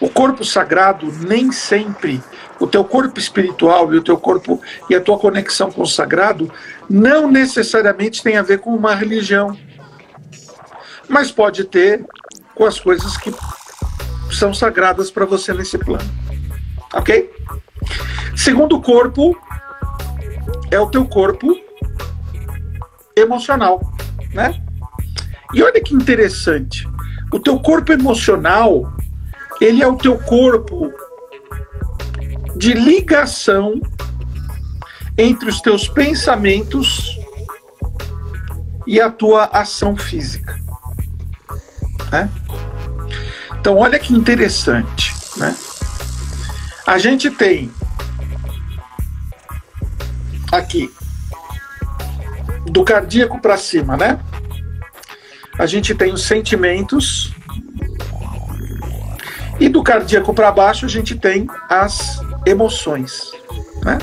O 0.00 0.08
corpo 0.08 0.44
sagrado 0.44 1.12
nem 1.26 1.52
sempre 1.52 2.22
o 2.58 2.66
teu 2.66 2.84
corpo 2.84 3.18
espiritual 3.18 3.92
e 3.94 3.98
o 3.98 4.02
teu 4.02 4.18
corpo 4.18 4.60
e 4.88 4.94
a 4.94 5.00
tua 5.00 5.18
conexão 5.18 5.70
com 5.70 5.82
o 5.82 5.86
sagrado 5.86 6.52
não 6.88 7.30
necessariamente 7.30 8.22
tem 8.22 8.36
a 8.36 8.42
ver 8.42 8.60
com 8.60 8.74
uma 8.74 8.94
religião, 8.94 9.58
mas 11.08 11.32
pode 11.32 11.64
ter 11.64 12.04
com 12.54 12.66
as 12.66 12.78
coisas 12.78 13.16
que 13.16 13.34
são 14.30 14.52
sagradas 14.52 15.10
para 15.10 15.24
você 15.24 15.54
nesse 15.54 15.78
plano. 15.78 16.29
Ok? 16.94 17.30
Segundo 18.36 18.80
corpo 18.80 19.36
é 20.70 20.78
o 20.78 20.86
teu 20.86 21.06
corpo 21.06 21.54
emocional, 23.16 23.80
né? 24.32 24.60
E 25.52 25.62
olha 25.62 25.80
que 25.80 25.94
interessante. 25.94 26.88
O 27.32 27.38
teu 27.38 27.58
corpo 27.60 27.92
emocional, 27.92 28.92
ele 29.60 29.82
é 29.82 29.86
o 29.86 29.96
teu 29.96 30.18
corpo 30.18 30.92
de 32.56 32.72
ligação 32.72 33.80
entre 35.16 35.48
os 35.48 35.60
teus 35.60 35.88
pensamentos 35.88 37.18
e 38.86 39.00
a 39.00 39.10
tua 39.10 39.44
ação 39.46 39.96
física. 39.96 40.58
Né? 42.10 42.28
Então, 43.58 43.76
olha 43.76 43.98
que 43.98 44.12
interessante. 44.12 45.14
Né? 45.36 45.54
A 46.90 46.98
gente 46.98 47.30
tem 47.30 47.70
aqui 50.50 50.92
do 52.66 52.82
cardíaco 52.82 53.38
para 53.40 53.56
cima, 53.56 53.96
né? 53.96 54.18
A 55.56 55.66
gente 55.66 55.94
tem 55.94 56.12
os 56.12 56.24
sentimentos 56.24 57.32
e 59.60 59.68
do 59.68 59.84
cardíaco 59.84 60.34
para 60.34 60.50
baixo 60.50 60.84
a 60.84 60.88
gente 60.88 61.14
tem 61.14 61.46
as 61.68 62.20
emoções. 62.44 63.30
Né? 63.84 63.96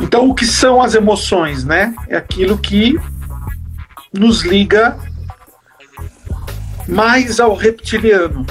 Então, 0.00 0.28
o 0.28 0.34
que 0.34 0.44
são 0.44 0.82
as 0.82 0.96
emoções? 0.96 1.62
Né? 1.62 1.94
É 2.08 2.16
aquilo 2.16 2.58
que 2.58 2.98
nos 4.12 4.42
liga 4.42 4.98
mais 6.88 7.38
ao 7.38 7.54
reptiliano. 7.54 8.44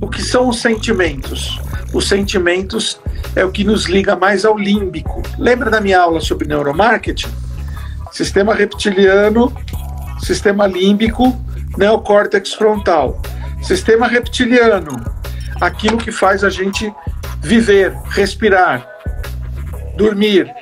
O 0.00 0.08
que 0.08 0.22
são 0.22 0.48
os 0.48 0.60
sentimentos? 0.60 1.63
Os 1.94 2.08
sentimentos 2.08 3.00
é 3.36 3.44
o 3.44 3.52
que 3.52 3.62
nos 3.62 3.86
liga 3.86 4.16
mais 4.16 4.44
ao 4.44 4.58
límbico. 4.58 5.22
Lembra 5.38 5.70
da 5.70 5.80
minha 5.80 6.00
aula 6.00 6.20
sobre 6.20 6.48
neuromarketing? 6.48 7.30
Sistema 8.10 8.52
reptiliano, 8.52 9.56
sistema 10.20 10.66
límbico, 10.66 11.34
neocórtex 11.78 12.52
frontal. 12.52 13.22
Sistema 13.62 14.08
reptiliano, 14.08 14.92
aquilo 15.60 15.96
que 15.96 16.10
faz 16.10 16.42
a 16.42 16.50
gente 16.50 16.92
viver, 17.40 17.96
respirar, 18.08 18.86
dormir, 19.96 20.52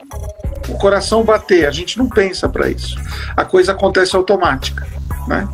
o 0.68 0.74
coração 0.74 1.24
bater. 1.24 1.66
A 1.66 1.70
gente 1.70 1.98
não 1.98 2.08
pensa 2.08 2.48
para 2.48 2.68
isso. 2.68 3.00
A 3.34 3.44
coisa 3.44 3.72
acontece 3.72 4.14
automática, 4.14 4.86
né? 5.26 5.48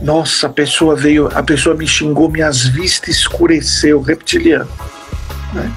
Nossa, 0.00 0.46
a 0.46 0.50
pessoa 0.50 0.96
veio, 0.96 1.28
a 1.34 1.42
pessoa 1.42 1.74
me 1.74 1.86
xingou, 1.86 2.30
minhas 2.30 2.64
vistas 2.64 3.16
escureceu, 3.16 4.00
reptiliano. 4.00 4.70
Né? 5.52 5.70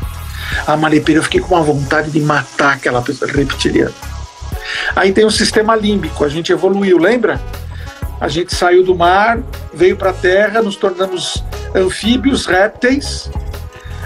A 0.66 0.78
malepeira, 0.78 1.20
eu 1.20 1.24
fiquei 1.24 1.42
com 1.42 1.56
uma 1.56 1.64
vontade 1.64 2.10
de 2.10 2.20
matar 2.22 2.74
aquela 2.74 3.02
pessoa 3.02 3.30
reptiliana. 3.30 3.94
Aí 4.96 5.12
tem 5.12 5.26
o 5.26 5.32
sistema 5.32 5.76
límbico, 5.76 6.24
a 6.24 6.30
gente 6.30 6.52
evoluiu, 6.52 6.98
lembra? 6.98 7.42
A 8.20 8.28
gente 8.28 8.56
saiu 8.56 8.84
do 8.84 8.96
mar, 8.96 9.40
veio 9.74 9.98
para 9.98 10.12
a 10.12 10.14
terra, 10.14 10.62
nos 10.62 10.78
tornamos 10.78 11.44
anfíbios, 11.76 12.46
répteis, 12.46 13.30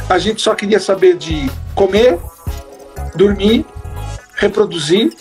a 0.10 0.18
gente 0.18 0.42
só 0.42 0.56
queria 0.56 0.80
saber 0.80 1.18
de 1.18 1.52
comer, 1.76 2.18
dormir, 3.14 3.66
reproduzir. 4.36 5.14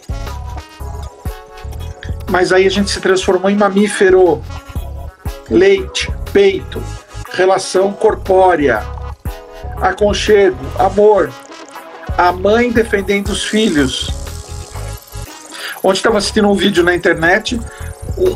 Mas 2.30 2.52
aí 2.52 2.66
a 2.66 2.70
gente 2.70 2.90
se 2.90 3.00
transformou 3.00 3.50
em 3.50 3.56
mamífero. 3.56 4.42
Leite, 5.50 6.12
peito, 6.32 6.82
relação 7.32 7.92
corpórea, 7.92 8.82
aconchego, 9.80 10.58
amor. 10.78 11.30
A 12.16 12.32
mãe 12.32 12.70
defendendo 12.70 13.28
os 13.28 13.44
filhos. 13.44 14.10
Ontem 15.82 15.98
estava 15.98 16.18
assistindo 16.18 16.48
um 16.48 16.54
vídeo 16.54 16.82
na 16.82 16.94
internet, 16.94 17.60
um, 18.16 18.30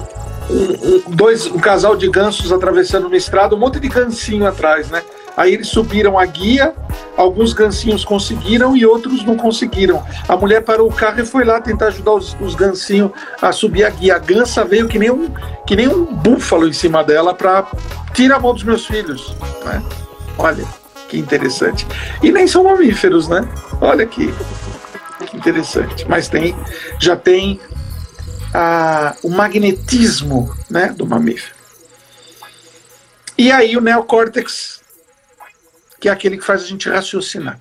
um, 0.50 1.02
dois, 1.08 1.46
um 1.46 1.58
casal 1.58 1.96
de 1.96 2.08
gansos 2.08 2.52
atravessando 2.52 3.06
uma 3.06 3.16
estrada, 3.16 3.54
um 3.54 3.58
monte 3.58 3.80
de 3.80 3.88
gansinho 3.88 4.46
atrás, 4.46 4.88
né? 4.90 5.02
Aí 5.40 5.54
eles 5.54 5.68
subiram 5.68 6.18
a 6.18 6.26
guia, 6.26 6.74
alguns 7.16 7.54
gancinhos 7.54 8.04
conseguiram 8.04 8.76
e 8.76 8.84
outros 8.84 9.24
não 9.24 9.38
conseguiram. 9.38 10.04
A 10.28 10.36
mulher 10.36 10.60
parou 10.62 10.86
o 10.86 10.92
carro 10.92 11.22
e 11.22 11.24
foi 11.24 11.44
lá 11.44 11.58
tentar 11.58 11.86
ajudar 11.86 12.12
os, 12.12 12.36
os 12.42 12.54
gancinhos 12.54 13.10
a 13.40 13.50
subir 13.50 13.84
a 13.84 13.88
guia. 13.88 14.16
A 14.16 14.18
gança 14.18 14.66
veio 14.66 14.86
que 14.86 14.98
nem 14.98 15.10
um, 15.10 15.32
que 15.66 15.74
nem 15.74 15.88
um 15.88 16.04
búfalo 16.04 16.68
em 16.68 16.74
cima 16.74 17.02
dela 17.02 17.32
para 17.32 17.66
tirar 18.12 18.36
a 18.36 18.38
mão 18.38 18.52
dos 18.52 18.64
meus 18.64 18.84
filhos. 18.84 19.34
Né? 19.64 19.82
Olha, 20.36 20.62
que 21.08 21.16
interessante. 21.16 21.86
E 22.22 22.30
nem 22.30 22.46
são 22.46 22.64
mamíferos, 22.64 23.26
né? 23.26 23.48
Olha 23.80 24.04
que, 24.04 24.34
que 25.26 25.38
interessante. 25.38 26.06
Mas 26.06 26.28
tem, 26.28 26.54
já 26.98 27.16
tem 27.16 27.58
a, 28.52 29.16
o 29.22 29.30
magnetismo 29.30 30.54
né, 30.68 30.94
do 30.94 31.06
mamífero. 31.06 31.54
E 33.38 33.50
aí 33.50 33.74
o 33.74 33.80
neocórtex, 33.80 34.79
que 36.00 36.08
é 36.08 36.12
aquele 36.12 36.38
que 36.38 36.44
faz 36.44 36.62
a 36.62 36.66
gente 36.66 36.88
raciocinar. 36.88 37.60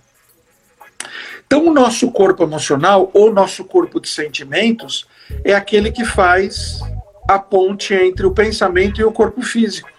Então, 1.46 1.68
o 1.68 1.74
nosso 1.74 2.12
corpo 2.12 2.44
emocional, 2.44 3.10
ou 3.14 3.34
nosso 3.34 3.66
corpo 3.66 4.00
de 4.00 4.08
sentimentos, 4.08 5.08
é 5.44 5.54
aquele 5.54 5.92
que 5.92 6.06
faz 6.06 6.80
a 7.28 7.38
ponte 7.38 7.94
entre 7.94 8.26
o 8.26 8.32
pensamento 8.32 9.02
e 9.02 9.04
o 9.04 9.12
corpo 9.12 9.42
físico. 9.42 9.90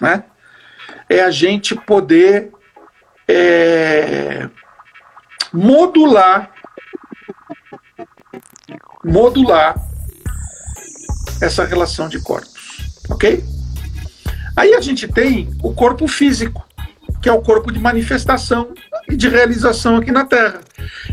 Né? 0.00 0.24
É 1.08 1.20
a 1.20 1.30
gente 1.30 1.74
poder 1.74 2.52
é, 3.28 4.48
modular 5.52 6.52
modular 9.04 9.76
essa 11.40 11.64
relação 11.64 12.08
de 12.08 12.20
corpos, 12.20 13.00
ok? 13.08 13.44
Aí 14.56 14.74
a 14.74 14.80
gente 14.80 15.06
tem 15.06 15.48
o 15.62 15.72
corpo 15.72 16.08
físico, 16.08 16.65
que 17.26 17.30
é 17.30 17.32
o 17.32 17.42
corpo 17.42 17.72
de 17.72 17.80
manifestação 17.80 18.72
e 19.10 19.16
de 19.16 19.28
realização 19.28 19.96
aqui 19.96 20.12
na 20.12 20.24
Terra. 20.24 20.60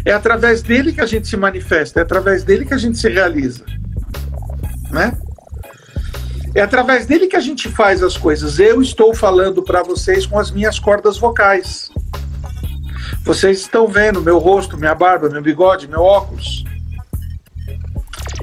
É 0.05 0.11
através 0.11 0.61
dele 0.61 0.93
que 0.93 1.01
a 1.01 1.07
gente 1.07 1.27
se 1.27 1.35
manifesta, 1.35 1.99
é 1.99 2.03
através 2.03 2.43
dele 2.43 2.65
que 2.65 2.73
a 2.75 2.77
gente 2.77 2.99
se 2.99 3.09
realiza, 3.09 3.65
né? 4.91 5.17
É 6.53 6.61
através 6.61 7.07
dele 7.07 7.25
que 7.25 7.35
a 7.35 7.39
gente 7.39 7.67
faz 7.67 8.03
as 8.03 8.15
coisas. 8.15 8.59
Eu 8.59 8.79
estou 8.79 9.15
falando 9.15 9.63
para 9.63 9.81
vocês 9.81 10.27
com 10.27 10.37
as 10.37 10.51
minhas 10.51 10.77
cordas 10.77 11.17
vocais. 11.17 11.89
Vocês 13.23 13.61
estão 13.61 13.87
vendo 13.87 14.21
meu 14.21 14.37
rosto, 14.37 14.77
minha 14.77 14.93
barba, 14.93 15.29
meu 15.29 15.41
bigode, 15.41 15.87
meu 15.87 16.03
óculos. 16.03 16.63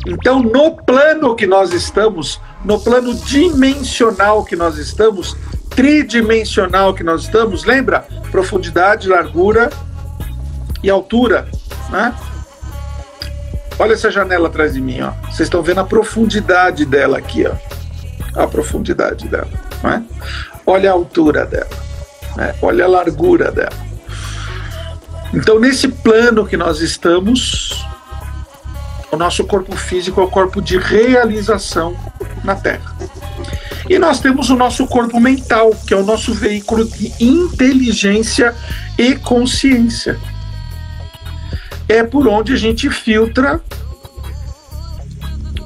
Então, 0.09 0.43
no 0.43 0.73
plano 0.75 1.37
que 1.37 1.47
nós 1.47 1.73
estamos, 1.73 2.41
no 2.65 2.81
plano 2.81 3.15
dimensional 3.15 4.45
que 4.45 4.57
nós 4.57 4.77
estamos, 4.77 5.37
tridimensional 5.81 6.93
que 6.93 7.03
nós 7.03 7.23
estamos, 7.23 7.65
lembra? 7.65 8.05
Profundidade, 8.31 9.09
largura 9.09 9.71
e 10.83 10.91
altura, 10.91 11.49
né? 11.89 12.15
Olha 13.79 13.95
essa 13.95 14.11
janela 14.11 14.49
atrás 14.49 14.75
de 14.75 14.81
mim, 14.83 15.01
ó. 15.01 15.13
Vocês 15.23 15.47
estão 15.47 15.63
vendo 15.63 15.81
a 15.81 15.85
profundidade 15.85 16.85
dela 16.85 17.17
aqui, 17.17 17.47
ó. 17.47 17.55
A 18.39 18.47
profundidade 18.47 19.27
dela, 19.27 19.49
né? 19.83 20.05
Olha 20.67 20.91
a 20.91 20.93
altura 20.93 21.47
dela, 21.47 21.71
né? 22.37 22.55
Olha 22.61 22.85
a 22.85 22.89
largura 22.89 23.51
dela. 23.51 23.73
Então, 25.33 25.59
nesse 25.59 25.89
plano 25.89 26.47
que 26.47 26.59
nós 26.59 26.83
estamos, 26.83 27.87
o 29.11 29.17
nosso 29.17 29.47
corpo 29.47 29.75
físico 29.75 30.21
é 30.21 30.25
o 30.25 30.29
corpo 30.29 30.61
de 30.61 30.77
realização 30.77 31.97
na 32.45 32.55
Terra. 32.55 33.00
E 33.91 33.99
nós 33.99 34.21
temos 34.21 34.51
o 34.51 34.57
nosso 34.57 34.87
corpo 34.87 35.19
mental, 35.19 35.73
que 35.85 35.93
é 35.93 35.97
o 35.97 36.05
nosso 36.05 36.33
veículo 36.33 36.85
de 36.85 37.13
inteligência 37.19 38.55
e 38.97 39.17
consciência. 39.17 40.17
É 41.89 42.05
por 42.05 42.29
onde 42.29 42.53
a 42.53 42.57
gente 42.57 42.89
filtra 42.89 43.61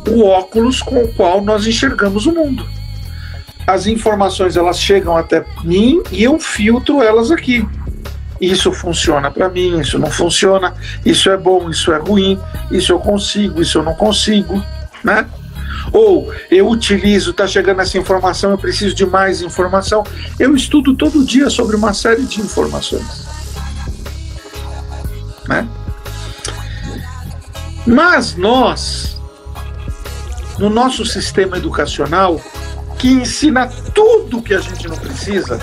o 0.09 0.25
óculos 0.25 0.81
com 0.81 1.05
o 1.05 1.15
qual 1.15 1.43
nós 1.43 1.67
enxergamos 1.67 2.25
o 2.25 2.33
mundo. 2.33 2.67
As 3.67 3.87
informações 3.87 4.57
elas 4.57 4.81
chegam 4.81 5.15
até 5.15 5.45
mim 5.63 6.03
e 6.11 6.25
eu 6.25 6.39
filtro 6.39 7.03
elas 7.03 7.31
aqui 7.31 7.67
isso 8.41 8.73
funciona 8.73 9.31
para 9.31 9.49
mim, 9.49 9.79
isso 9.79 9.99
não 9.99 10.11
funciona, 10.11 10.75
isso 11.07 11.31
é 11.31 11.37
bom, 11.37 11.71
isso 11.71 11.93
é 11.93 11.99
ruim, 11.99 12.39
isso 12.71 12.93
eu 12.93 12.99
consigo, 12.99 13.63
isso 13.63 13.79
eu 13.79 13.83
não 13.83 13.95
consigo, 13.95 14.63
né? 15.03 15.25
Ou 15.93 16.33
eu 16.51 16.69
utilizo, 16.69 17.31
está 17.31 17.47
chegando 17.47 17.81
essa 17.81 17.99
informação, 17.99 18.51
eu 18.51 18.59
preciso 18.59 18.95
de 18.95 19.07
mais 19.07 19.43
informação. 19.43 20.05
Eu 20.39 20.55
estudo 20.55 20.95
todo 20.95 21.25
dia 21.25 21.51
sobre 21.51 21.77
uma 21.77 21.93
série 21.93 22.23
de 22.23 22.41
informações. 22.41 23.27
Né? 25.49 25.69
Mas 27.87 28.35
nós, 28.35 29.21
no 30.59 30.71
nosso 30.71 31.05
sistema 31.05 31.59
educacional, 31.59 32.41
que 32.99 33.09
ensina 33.09 33.67
tudo 33.95 34.41
que 34.41 34.55
a 34.55 34.61
gente 34.61 34.89
não 34.89 34.97
precisa, 34.97 35.61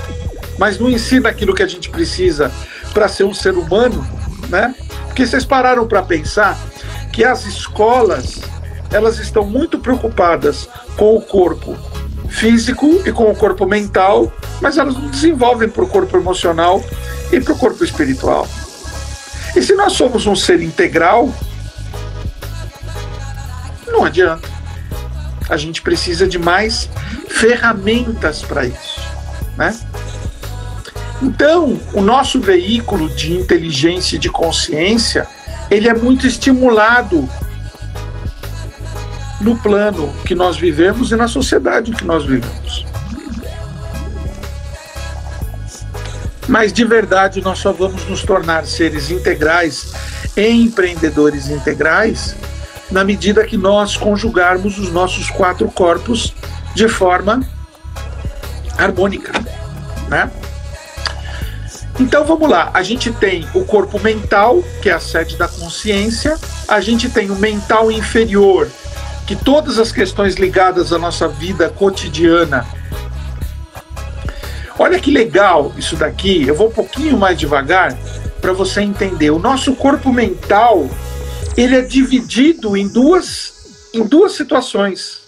mas 0.59 0.77
não 0.77 0.89
ensina 0.89 1.29
aquilo 1.29 1.55
que 1.55 1.63
a 1.63 1.67
gente 1.67 1.89
precisa 1.89 2.51
para 2.93 3.07
ser 3.07 3.23
um 3.23 3.33
ser 3.33 3.55
humano, 3.55 4.05
né? 4.49 4.75
Porque 5.07 5.25
vocês 5.25 5.43
pararam 5.43 5.87
para 5.87 6.03
pensar 6.03 6.57
que 7.11 7.23
as 7.23 7.45
escolas 7.45 8.41
elas 8.91 9.19
estão 9.19 9.45
muito 9.45 9.79
preocupadas 9.79 10.67
com 10.97 11.15
o 11.15 11.21
corpo 11.21 11.77
físico 12.29 13.01
e 13.05 13.11
com 13.11 13.29
o 13.29 13.35
corpo 13.35 13.65
mental, 13.65 14.31
mas 14.61 14.77
elas 14.77 14.95
não 14.95 15.07
desenvolvem 15.07 15.69
para 15.69 15.83
o 15.83 15.87
corpo 15.87 16.15
emocional 16.17 16.83
e 17.31 17.39
para 17.39 17.53
o 17.53 17.57
corpo 17.57 17.83
espiritual. 17.83 18.47
E 19.55 19.61
se 19.61 19.73
nós 19.73 19.93
somos 19.93 20.25
um 20.25 20.35
ser 20.35 20.61
integral, 20.61 21.33
não 23.87 24.05
adianta. 24.05 24.49
A 25.49 25.57
gente 25.57 25.81
precisa 25.81 26.27
de 26.27 26.39
mais 26.39 26.89
ferramentas 27.27 28.41
para 28.41 28.65
isso, 28.65 29.01
né? 29.57 29.77
Então, 31.21 31.79
o 31.93 32.01
nosso 32.01 32.39
veículo 32.39 33.09
de 33.09 33.33
inteligência 33.33 34.15
e 34.15 34.19
de 34.19 34.29
consciência, 34.29 35.27
ele 35.69 35.87
é 35.87 35.93
muito 35.93 36.25
estimulado 36.25 37.29
no 39.41 39.57
plano 39.57 40.13
que 40.25 40.35
nós 40.35 40.57
vivemos 40.57 41.11
e 41.11 41.15
na 41.15 41.27
sociedade 41.27 41.91
que 41.91 42.05
nós 42.05 42.25
vivemos. 42.25 42.85
Mas 46.47 46.71
de 46.71 46.83
verdade 46.83 47.41
nós 47.41 47.59
só 47.59 47.71
vamos 47.71 48.05
nos 48.07 48.23
tornar 48.23 48.65
seres 48.65 49.09
integrais 49.09 49.93
e 50.35 50.47
empreendedores 50.47 51.49
integrais 51.49 52.35
na 52.89 53.03
medida 53.03 53.45
que 53.45 53.57
nós 53.57 53.95
conjugarmos 53.95 54.77
os 54.77 54.91
nossos 54.91 55.29
quatro 55.29 55.69
corpos 55.71 56.33
de 56.75 56.87
forma 56.87 57.41
harmônica, 58.77 59.31
né? 60.09 60.29
Então 61.99 62.25
vamos 62.25 62.49
lá, 62.49 62.71
a 62.73 62.81
gente 62.81 63.11
tem 63.11 63.47
o 63.53 63.63
corpo 63.63 63.99
mental, 63.99 64.63
que 64.81 64.89
é 64.89 64.93
a 64.93 64.99
sede 64.99 65.37
da 65.37 65.47
consciência, 65.47 66.37
a 66.67 66.81
gente 66.81 67.09
tem 67.09 67.29
o 67.29 67.35
mental 67.35 67.91
inferior, 67.91 68.67
que 69.31 69.45
todas 69.45 69.79
as 69.79 69.93
questões 69.93 70.35
ligadas 70.35 70.91
à 70.91 70.97
nossa 70.97 71.25
vida 71.25 71.69
cotidiana. 71.69 72.67
Olha 74.77 74.99
que 74.99 75.09
legal 75.09 75.71
isso 75.77 75.95
daqui, 75.95 76.45
eu 76.45 76.53
vou 76.53 76.67
um 76.67 76.71
pouquinho 76.71 77.17
mais 77.17 77.39
devagar 77.39 77.97
para 78.41 78.51
você 78.51 78.81
entender. 78.81 79.29
O 79.29 79.39
nosso 79.39 79.73
corpo 79.73 80.11
mental, 80.11 80.85
ele 81.55 81.77
é 81.77 81.81
dividido 81.81 82.75
em 82.75 82.89
duas 82.89 83.87
em 83.93 84.05
duas 84.05 84.33
situações. 84.33 85.21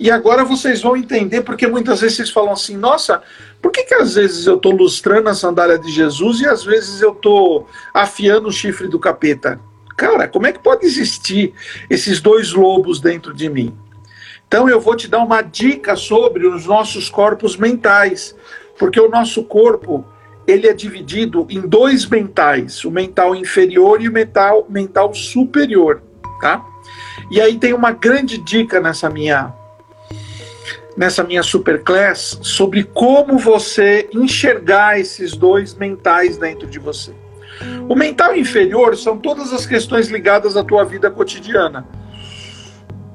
E 0.00 0.10
agora 0.10 0.44
vocês 0.44 0.82
vão 0.82 0.96
entender 0.96 1.42
porque 1.42 1.68
muitas 1.68 2.00
vezes 2.00 2.16
vocês 2.16 2.30
falam 2.30 2.52
assim: 2.52 2.76
"Nossa, 2.76 3.22
por 3.62 3.70
que, 3.70 3.84
que 3.84 3.94
às 3.94 4.16
vezes 4.16 4.44
eu 4.44 4.56
estou 4.56 4.72
lustrando 4.72 5.28
a 5.28 5.34
sandália 5.34 5.78
de 5.78 5.92
Jesus 5.92 6.40
e 6.40 6.48
às 6.48 6.64
vezes 6.64 7.00
eu 7.00 7.12
estou 7.12 7.68
afiando 7.94 8.48
o 8.48 8.52
chifre 8.52 8.88
do 8.88 8.98
capeta? 8.98 9.67
Cara, 9.98 10.28
como 10.28 10.46
é 10.46 10.52
que 10.52 10.60
pode 10.60 10.86
existir 10.86 11.52
esses 11.90 12.20
dois 12.20 12.52
lobos 12.52 13.00
dentro 13.00 13.34
de 13.34 13.50
mim? 13.50 13.76
Então 14.46 14.68
eu 14.68 14.80
vou 14.80 14.94
te 14.94 15.08
dar 15.08 15.18
uma 15.18 15.42
dica 15.42 15.96
sobre 15.96 16.46
os 16.46 16.66
nossos 16.66 17.10
corpos 17.10 17.56
mentais, 17.56 18.32
porque 18.78 19.00
o 19.00 19.08
nosso 19.10 19.42
corpo 19.42 20.06
ele 20.46 20.68
é 20.68 20.72
dividido 20.72 21.44
em 21.50 21.60
dois 21.62 22.06
mentais, 22.06 22.84
o 22.84 22.92
mental 22.92 23.34
inferior 23.34 24.00
e 24.00 24.08
o 24.08 24.12
mental, 24.12 24.64
mental 24.68 25.12
superior, 25.12 26.00
tá? 26.40 26.64
E 27.28 27.40
aí 27.40 27.58
tem 27.58 27.72
uma 27.72 27.90
grande 27.90 28.38
dica 28.38 28.80
nessa 28.80 29.10
minha 29.10 29.52
nessa 30.96 31.24
minha 31.24 31.42
superclass 31.42 32.38
sobre 32.40 32.84
como 32.84 33.36
você 33.36 34.08
enxergar 34.12 35.00
esses 35.00 35.36
dois 35.36 35.74
mentais 35.74 36.38
dentro 36.38 36.68
de 36.68 36.78
você. 36.78 37.12
O 37.88 37.94
mental 37.94 38.36
inferior 38.36 38.96
são 38.96 39.16
todas 39.16 39.52
as 39.52 39.66
questões 39.66 40.08
ligadas 40.08 40.56
à 40.56 40.64
tua 40.64 40.84
vida 40.84 41.10
cotidiana. 41.10 41.86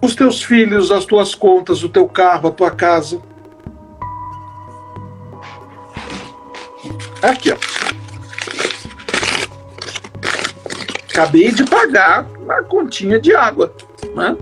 Os 0.02 0.16
teus 0.16 0.44
filhos, 0.44 0.92
as 0.92 1.06
tuas 1.06 1.34
contas, 1.34 1.84
o 1.84 1.90
teu 1.90 2.08
carro, 2.08 2.50
a 2.50 2.52
tua 2.52 2.72
casa. 2.72 3.22
Aqui, 7.22 7.52
ó. 7.52 7.58
Acabei 11.10 11.52
de 11.52 11.64
pagar 11.64 12.28
a 12.50 12.64
continha 12.64 13.20
de 13.20 13.36
água, 13.36 13.74
né? 14.16 14.36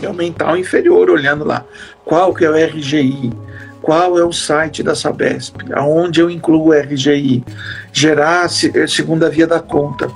Meu 0.00 0.12
mental 0.12 0.56
inferior, 0.56 1.10
olhando 1.10 1.44
lá. 1.44 1.64
Qual 2.04 2.34
que 2.34 2.44
é 2.44 2.50
o 2.50 2.54
RGI? 2.54 3.45
Qual 3.82 4.18
é 4.18 4.24
o 4.24 4.32
site 4.32 4.82
da 4.82 4.94
Sabesp? 4.94 5.56
Aonde 5.72 6.20
eu 6.20 6.30
incluo 6.30 6.68
o 6.68 6.72
RGI? 6.72 7.44
Gerar 7.92 8.46
eh, 8.46 8.86
segunda 8.86 9.30
via 9.30 9.46
da 9.46 9.60
conta. 9.60 10.10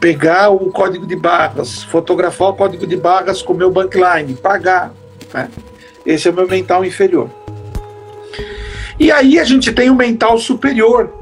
Pegar 0.00 0.50
o 0.50 0.70
código 0.70 1.06
de 1.06 1.16
barras, 1.16 1.82
fotografar 1.82 2.48
o 2.48 2.54
código 2.54 2.86
de 2.86 2.96
barras 2.96 3.40
com 3.40 3.52
o 3.52 3.56
meu 3.56 3.70
bankline, 3.70 4.34
pagar. 4.34 4.92
Né? 5.32 5.48
Esse 6.04 6.28
é 6.28 6.30
o 6.30 6.34
meu 6.34 6.46
mental 6.46 6.84
inferior. 6.84 7.30
E 8.98 9.10
aí 9.10 9.38
a 9.38 9.44
gente 9.44 9.72
tem 9.72 9.90
o 9.90 9.94
mental 9.94 10.38
superior. 10.38 11.12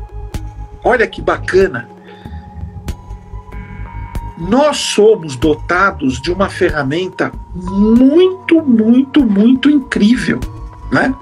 Olha 0.85 1.07
que 1.07 1.23
bacana. 1.23 1.89
Nós 4.39 4.79
somos 4.79 5.37
dotados 5.37 6.21
de 6.21 6.33
uma 6.33 6.49
ferramenta 6.49 7.31
muito, 7.55 8.63
muito, 8.63 9.23
muito 9.23 9.69
incrível, 9.69 10.41
né? 10.91 11.15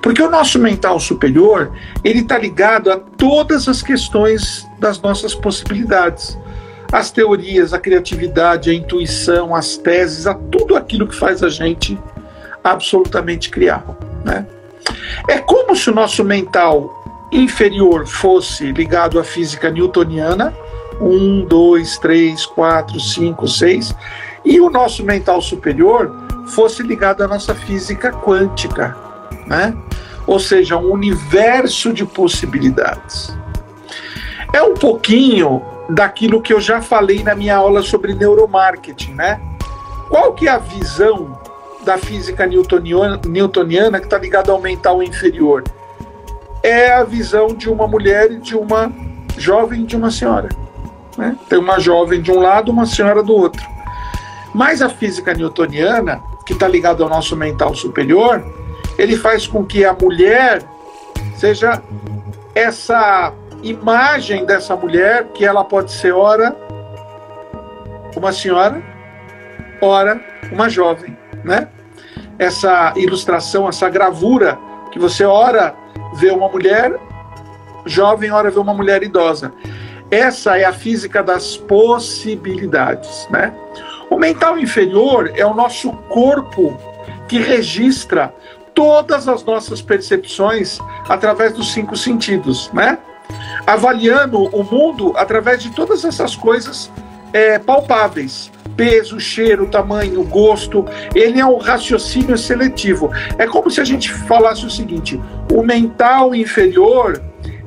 Porque 0.00 0.22
o 0.22 0.30
nosso 0.30 0.58
mental 0.58 1.00
superior, 1.00 1.72
ele 2.02 2.20
está 2.20 2.36
ligado 2.38 2.90
a 2.92 2.98
todas 2.98 3.68
as 3.68 3.80
questões 3.80 4.68
das 4.78 5.00
nossas 5.00 5.34
possibilidades. 5.34 6.38
As 6.92 7.10
teorias, 7.10 7.72
a 7.72 7.78
criatividade, 7.78 8.70
a 8.70 8.74
intuição, 8.74 9.54
as 9.54 9.76
teses, 9.76 10.26
a 10.26 10.34
tudo 10.34 10.76
aquilo 10.76 11.06
que 11.06 11.14
faz 11.14 11.42
a 11.42 11.48
gente 11.48 11.98
absolutamente 12.62 13.50
criar, 13.50 13.84
né? 14.24 14.46
É 15.28 15.38
como 15.38 15.74
se 15.74 15.90
o 15.90 15.94
nosso 15.94 16.22
mental 16.22 17.28
inferior 17.32 18.06
fosse 18.06 18.72
ligado 18.72 19.18
à 19.18 19.24
física 19.24 19.70
newtoniana, 19.70 20.54
um, 21.00 21.44
dois, 21.44 21.98
três, 21.98 22.46
quatro, 22.46 23.00
cinco, 23.00 23.48
seis, 23.48 23.94
e 24.44 24.60
o 24.60 24.70
nosso 24.70 25.02
mental 25.02 25.40
superior 25.40 26.23
fosse 26.46 26.82
ligado 26.82 27.22
à 27.22 27.28
nossa 27.28 27.54
física 27.54 28.10
quântica, 28.12 28.96
né? 29.46 29.74
Ou 30.26 30.38
seja, 30.38 30.76
um 30.76 30.90
universo 30.90 31.92
de 31.92 32.04
possibilidades. 32.04 33.36
É 34.52 34.62
um 34.62 34.74
pouquinho 34.74 35.62
daquilo 35.88 36.40
que 36.40 36.52
eu 36.52 36.60
já 36.60 36.80
falei 36.80 37.22
na 37.22 37.34
minha 37.34 37.56
aula 37.56 37.82
sobre 37.82 38.14
neuromarketing, 38.14 39.14
né? 39.14 39.40
Qual 40.08 40.32
que 40.32 40.48
é 40.48 40.50
a 40.50 40.58
visão 40.58 41.38
da 41.84 41.98
física 41.98 42.46
newtoniana, 42.46 44.00
que 44.00 44.06
está 44.06 44.18
ligada 44.18 44.50
ao 44.50 44.60
mental 44.60 45.02
inferior. 45.02 45.62
É 46.62 46.92
a 46.94 47.04
visão 47.04 47.48
de 47.48 47.68
uma 47.68 47.86
mulher 47.86 48.32
e 48.32 48.38
de 48.38 48.56
uma 48.56 48.90
jovem 49.36 49.82
e 49.82 49.84
de 49.84 49.94
uma 49.94 50.10
senhora. 50.10 50.48
Né? 51.16 51.36
Tem 51.48 51.58
uma 51.58 51.78
jovem 51.78 52.22
de 52.22 52.32
um 52.32 52.40
lado, 52.40 52.72
uma 52.72 52.86
senhora 52.86 53.22
do 53.22 53.34
outro. 53.34 53.62
Mas 54.54 54.80
a 54.80 54.88
física 54.88 55.34
newtoniana, 55.34 56.22
que 56.46 56.52
está 56.52 56.68
ligada 56.68 57.02
ao 57.02 57.08
nosso 57.08 57.36
mental 57.36 57.74
superior, 57.74 58.44
ele 58.98 59.16
faz 59.16 59.46
com 59.46 59.64
que 59.64 59.84
a 59.84 59.92
mulher 59.92 60.62
seja 61.36 61.82
essa 62.54 63.32
imagem 63.62 64.44
dessa 64.44 64.76
mulher, 64.76 65.28
que 65.34 65.44
ela 65.44 65.64
pode 65.64 65.90
ser 65.92 66.12
ora 66.12 66.54
uma 68.16 68.32
senhora, 68.32 68.82
ora 69.80 70.20
uma 70.52 70.68
jovem 70.68 71.16
né? 71.44 71.68
Essa 72.38 72.94
ilustração, 72.96 73.68
essa 73.68 73.88
gravura 73.88 74.58
que 74.90 74.98
você 74.98 75.24
ora 75.24 75.74
vê 76.16 76.30
uma 76.30 76.48
mulher 76.48 76.98
jovem, 77.84 78.32
ora 78.32 78.50
vê 78.50 78.58
uma 78.58 78.72
mulher 78.72 79.02
idosa. 79.02 79.52
Essa 80.14 80.56
é 80.56 80.64
a 80.64 80.72
física 80.72 81.24
das 81.24 81.56
possibilidades, 81.56 83.26
né? 83.30 83.52
O 84.08 84.16
mental 84.16 84.56
inferior 84.56 85.32
é 85.34 85.44
o 85.44 85.52
nosso 85.52 85.90
corpo 86.08 86.78
que 87.26 87.40
registra 87.40 88.32
todas 88.72 89.26
as 89.26 89.42
nossas 89.42 89.82
percepções 89.82 90.78
através 91.08 91.52
dos 91.54 91.72
cinco 91.72 91.96
sentidos, 91.96 92.70
né? 92.72 92.96
Avaliando 93.66 94.40
o 94.40 94.62
mundo 94.62 95.12
através 95.16 95.60
de 95.60 95.70
todas 95.70 96.04
essas 96.04 96.36
coisas 96.36 96.92
é, 97.32 97.58
palpáveis 97.58 98.52
peso, 98.76 99.20
cheiro, 99.20 99.68
tamanho, 99.68 100.24
gosto. 100.24 100.84
Ele 101.14 101.40
é 101.40 101.46
um 101.46 101.58
raciocínio 101.58 102.36
seletivo. 102.36 103.10
É 103.38 103.46
como 103.46 103.70
se 103.70 103.80
a 103.80 103.84
gente 103.84 104.12
falasse 104.12 104.66
o 104.66 104.70
seguinte: 104.70 105.20
o 105.52 105.62
mental 105.62 106.34
inferior 106.34 107.20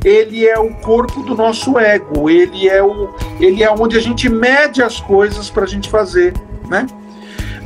ele 0.04 0.48
é 0.48 0.58
o 0.60 0.74
corpo 0.76 1.22
do 1.24 1.36
nosso 1.36 1.78
ego, 1.78 2.30
ele 2.30 2.68
é 2.68 2.84
o, 2.84 3.14
ele 3.40 3.64
é 3.64 3.72
onde 3.72 3.98
a 3.98 4.02
gente 4.02 4.30
mede 4.30 4.82
as 4.82 5.00
coisas 5.00 5.50
para 5.50 5.64
a 5.64 5.68
gente 5.68 5.90
fazer, 5.90 6.34
né? 6.70 6.86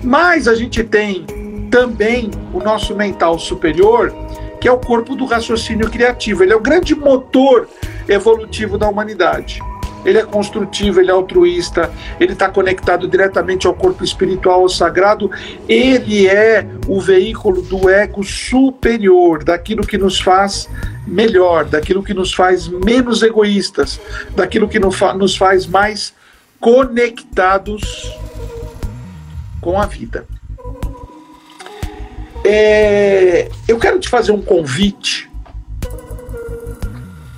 Mas 0.04 0.48
a 0.48 0.56
gente 0.56 0.84
tem 0.84 1.26
também 1.70 2.32
o 2.54 2.60
nosso 2.60 2.96
mental 2.96 3.38
superior, 3.38 4.13
que 4.60 4.67
é 4.67 4.72
o 4.72 4.78
corpo 4.78 5.15
do 5.15 5.26
raciocínio 5.26 5.89
criativo. 5.89 6.44
Ele 6.44 6.54
é 6.54 6.56
o 6.56 6.60
grande 6.60 6.96
motor 6.96 7.67
evolutivo 8.08 8.78
da 8.78 8.88
humanidade 8.88 9.62
ele 10.06 10.17
é 10.17 10.24
construtivo, 10.24 11.00
ele 11.00 11.10
é 11.10 11.13
altruísta, 11.13 11.91
ele 12.20 12.34
está 12.34 12.50
conectado 12.50 13.08
diretamente 13.08 13.67
ao 13.67 13.74
corpo 13.74 14.04
espiritual, 14.04 14.62
ao 14.62 14.70
sagrado, 14.70 15.30
ele 15.67 16.28
é 16.28 16.65
o 16.88 17.00
veículo 17.00 17.62
do 17.62 17.89
ego 17.89 18.24
superior, 18.24 19.44
daquilo 19.44 19.86
que 19.86 19.98
nos 19.98 20.20
faz 20.20 20.70
melhor, 21.05 21.65
daquilo 21.65 22.03
que 22.03 22.13
nos 22.13 22.33
faz 22.33 22.67
menos 22.67 23.23
egoístas, 23.23 23.99
daquilo 24.35 24.67
que 24.67 24.79
nos 24.79 25.35
faz 25.35 25.65
mais 25.65 26.13
conectados 26.59 28.11
com 29.59 29.79
a 29.79 29.85
vida. 29.85 30.25
É, 32.43 33.49
eu 33.67 33.77
quero 33.77 33.99
te 33.99 34.09
fazer 34.09 34.31
um 34.31 34.41
convite 34.41 35.29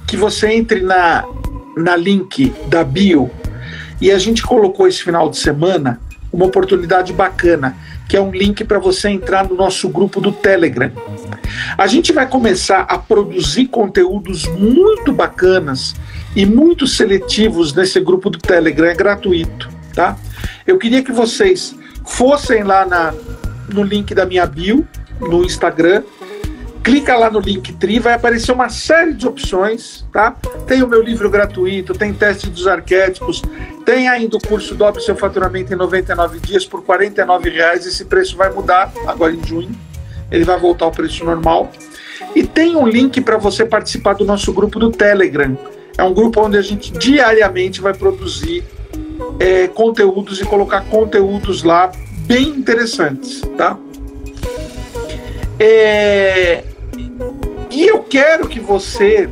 que 0.08 0.15
você 0.15 0.47
entre 0.47 0.82
na 0.82 1.26
na 1.76 1.95
link 1.95 2.54
da 2.67 2.84
bio 2.84 3.32
e 3.99 4.12
a 4.12 4.19
gente 4.19 4.43
colocou 4.43 4.88
esse 4.88 5.02
final 5.04 5.30
de 5.30 5.38
semana 5.38 5.99
uma 6.32 6.45
oportunidade 6.45 7.13
bacana, 7.13 7.78
que 8.10 8.17
é 8.17 8.21
um 8.21 8.32
link 8.32 8.63
para 8.63 8.80
você 8.80 9.10
entrar 9.10 9.47
no 9.47 9.56
nosso 9.56 9.88
grupo 9.88 10.19
do 10.19 10.32
Telegram. 10.32 10.91
A 11.78 11.88
gente 11.88 12.12
vai 12.12 12.28
começar 12.28 12.82
a 12.82 12.98
produzir 12.98 13.68
conteúdos 13.68 14.46
muito 14.48 15.12
bacanas 15.12 15.96
e 16.36 16.46
muito 16.46 16.88
seletivos 16.88 17.74
nesse 17.74 18.00
grupo 18.00 18.30
do 18.30 18.38
Telegram, 18.38 18.88
é 18.88 18.96
gratuito, 18.96 19.70
tá? 19.94 20.18
Eu 20.66 20.78
queria 20.78 21.04
que 21.04 21.12
vocês 21.12 21.76
fossem 22.06 22.63
lá 22.63 22.86
na, 22.86 23.13
no 23.72 23.84
link 23.84 24.13
da 24.13 24.26
minha 24.26 24.46
bio 24.46 24.88
no 25.20 25.44
Instagram 25.44 26.04
clica 26.84 27.16
lá 27.16 27.32
no 27.32 27.39
Linktree, 27.39 27.98
vai 27.98 28.13
aparecer 28.13 28.52
uma 28.52 28.68
série 28.68 29.13
de 29.13 29.26
opções, 29.26 30.06
tá? 30.12 30.36
Tem 30.68 30.84
o 30.84 30.88
meu 30.88 31.02
livro 31.02 31.30
gratuito, 31.30 31.94
tem 31.94 32.13
teste 32.13 32.50
dos 32.50 32.68
arquétipos, 32.68 33.42
tem 33.86 34.10
ainda 34.10 34.36
o 34.36 34.39
curso 34.42 34.76
Dobre 34.76 35.02
Seu 35.02 35.16
Faturamento 35.16 35.74
em 35.74 35.78
99 35.78 36.39
dias 36.42 36.66
por 36.66 36.84
R$ 36.84 37.10
reais. 37.50 37.86
Esse 37.86 38.04
preço 38.04 38.36
vai 38.36 38.52
mudar 38.52 38.92
agora 39.08 39.32
em 39.32 39.44
junho, 39.46 39.74
ele 40.32 40.44
vai 40.44 40.60
voltar 40.60 40.86
ao 40.86 40.92
preço 40.92 41.24
normal. 41.24 41.72
E 42.36 42.44
tem 42.44 42.76
um 42.76 42.88
link 42.88 43.22
para 43.22 43.38
você 43.38 43.66
participar 43.66 44.14
do 44.14 44.26
nosso 44.26 44.52
grupo 44.52 44.80
do 44.80 44.92
Telegram. 44.92 45.58
É 45.98 46.04
um 46.04 46.14
grupo 46.14 46.42
onde 46.42 46.58
a 46.58 46.62
gente 46.62 46.92
diariamente 46.92 47.80
vai 47.82 47.94
produzir 47.94 48.64
é, 49.40 49.68
conteúdos 49.68 50.42
e 50.42 50.46
colocar 50.46 50.82
conteúdos 50.82 51.64
lá 51.64 51.92
bem 52.26 52.50
interessantes, 52.50 53.42
tá? 53.58 53.78
É, 55.60 56.64
e 57.70 57.88
eu 57.88 58.00
quero 58.00 58.48
que 58.48 58.60
você 58.60 59.30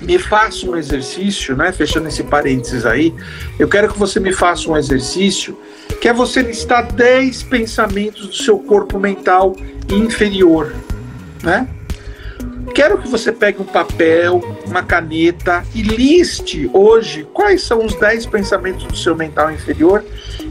me 0.00 0.18
faça 0.18 0.66
um 0.66 0.76
exercício, 0.76 1.56
né? 1.56 1.72
Fechando 1.72 2.08
esse 2.08 2.22
parênteses 2.22 2.84
aí, 2.84 3.14
eu 3.58 3.68
quero 3.68 3.92
que 3.92 3.98
você 3.98 4.18
me 4.18 4.32
faça 4.32 4.70
um 4.70 4.76
exercício 4.76 5.56
que 6.00 6.08
é 6.08 6.12
você 6.12 6.40
listar 6.40 6.90
10 6.92 7.42
pensamentos 7.44 8.26
do 8.26 8.34
seu 8.34 8.58
corpo 8.58 8.98
mental 8.98 9.54
inferior, 9.90 10.74
né? 11.42 11.68
Quero 12.74 12.98
que 12.98 13.08
você 13.08 13.32
pegue 13.32 13.60
um 13.60 13.66
papel, 13.66 14.40
uma 14.66 14.82
caneta 14.82 15.62
e 15.74 15.82
liste 15.82 16.70
hoje 16.72 17.26
quais 17.32 17.62
são 17.62 17.84
os 17.84 17.94
10 17.94 18.26
pensamentos 18.26 18.84
do 18.84 18.96
seu 18.96 19.14
mental 19.14 19.50
inferior 19.50 20.04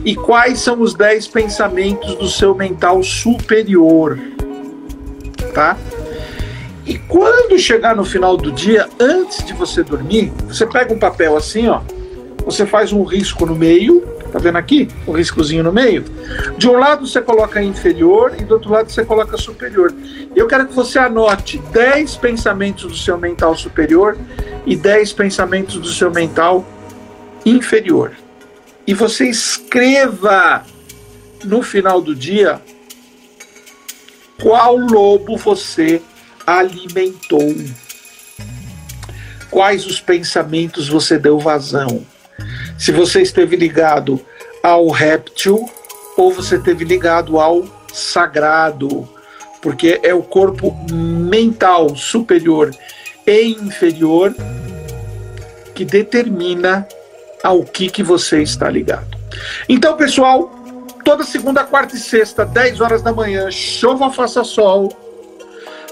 e 0.04 0.14
quais 0.14 0.60
são 0.60 0.80
os 0.80 0.94
10 0.94 1.26
pensamentos 1.28 2.14
do 2.16 2.28
seu 2.28 2.54
mental 2.54 3.02
superior, 3.02 4.18
tá? 5.54 5.76
E 6.86 6.98
quando 6.98 7.58
chegar 7.58 7.96
no 7.96 8.04
final 8.04 8.36
do 8.36 8.52
dia, 8.52 8.88
antes 9.00 9.44
de 9.44 9.52
você 9.52 9.82
dormir, 9.82 10.32
você 10.46 10.66
pega 10.66 10.92
um 10.92 10.98
papel 10.98 11.36
assim, 11.36 11.68
ó, 11.68 11.80
você 12.50 12.66
faz 12.66 12.92
um 12.92 13.04
risco 13.04 13.46
no 13.46 13.54
meio 13.54 14.10
Tá 14.30 14.38
vendo 14.38 14.56
aqui? 14.56 14.88
O 15.06 15.12
riscozinho 15.12 15.64
no 15.64 15.72
meio. 15.72 16.04
De 16.56 16.68
um 16.68 16.78
lado 16.78 17.06
você 17.06 17.20
coloca 17.20 17.62
inferior 17.62 18.34
e 18.38 18.44
do 18.44 18.54
outro 18.54 18.70
lado 18.70 18.90
você 18.90 19.04
coloca 19.04 19.36
superior. 19.36 19.92
Eu 20.36 20.46
quero 20.46 20.66
que 20.66 20.74
você 20.74 20.98
anote 20.98 21.58
10 21.58 22.16
pensamentos 22.16 22.84
do 22.84 22.96
seu 22.96 23.18
mental 23.18 23.56
superior 23.56 24.16
e 24.64 24.76
10 24.76 25.12
pensamentos 25.14 25.76
do 25.76 25.88
seu 25.88 26.10
mental 26.10 26.64
inferior. 27.44 28.12
E 28.86 28.94
você 28.94 29.28
escreva 29.28 30.64
no 31.44 31.62
final 31.62 32.00
do 32.00 32.14
dia 32.14 32.60
qual 34.40 34.76
lobo 34.76 35.36
você 35.36 36.00
alimentou. 36.46 37.54
Quais 39.50 39.84
os 39.86 40.00
pensamentos 40.00 40.88
você 40.88 41.18
deu 41.18 41.36
vazão? 41.40 42.06
Se 42.80 42.92
você 42.92 43.20
esteve 43.20 43.56
ligado 43.56 44.18
ao 44.62 44.88
réptil 44.88 45.68
ou 46.16 46.32
você 46.32 46.56
esteve 46.56 46.82
ligado 46.82 47.38
ao 47.38 47.66
sagrado, 47.92 49.06
porque 49.60 50.00
é 50.02 50.14
o 50.14 50.22
corpo 50.22 50.74
mental 50.90 51.94
superior 51.94 52.74
e 53.26 53.48
inferior 53.48 54.34
que 55.74 55.84
determina 55.84 56.88
ao 57.44 57.64
que, 57.64 57.90
que 57.90 58.02
você 58.02 58.42
está 58.42 58.70
ligado. 58.70 59.14
Então, 59.68 59.94
pessoal, 59.94 60.50
toda 61.04 61.22
segunda, 61.22 61.62
quarta 61.64 61.96
e 61.96 61.98
sexta, 61.98 62.46
10 62.46 62.80
horas 62.80 63.02
da 63.02 63.12
manhã, 63.12 63.50
chova, 63.50 64.10
faça 64.10 64.42
sol. 64.42 64.90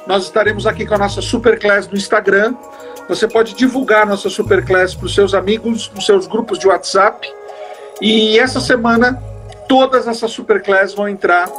Nós 0.07 0.24
estaremos 0.24 0.66
aqui 0.66 0.87
com 0.87 0.94
a 0.94 0.98
nossa 0.98 1.20
Superclass 1.20 1.87
no 1.87 1.98
Instagram. 1.98 2.55
Você 3.09 3.27
pode 3.27 3.55
divulgar 3.55 4.07
nossa 4.07 4.29
Superclass 4.29 4.94
para 4.94 5.07
os 5.07 5.14
seus 5.14 5.33
amigos, 5.33 5.90
nos 5.94 6.05
seus 6.05 6.27
grupos 6.27 6.59
de 6.59 6.68
WhatsApp. 6.68 7.27
E 8.01 8.38
essa 8.38 8.61
semana, 8.61 9.21
todas 9.68 10.07
essas 10.07 10.31
Superclass 10.31 10.94
vão 10.94 11.09
entrar 11.09 11.51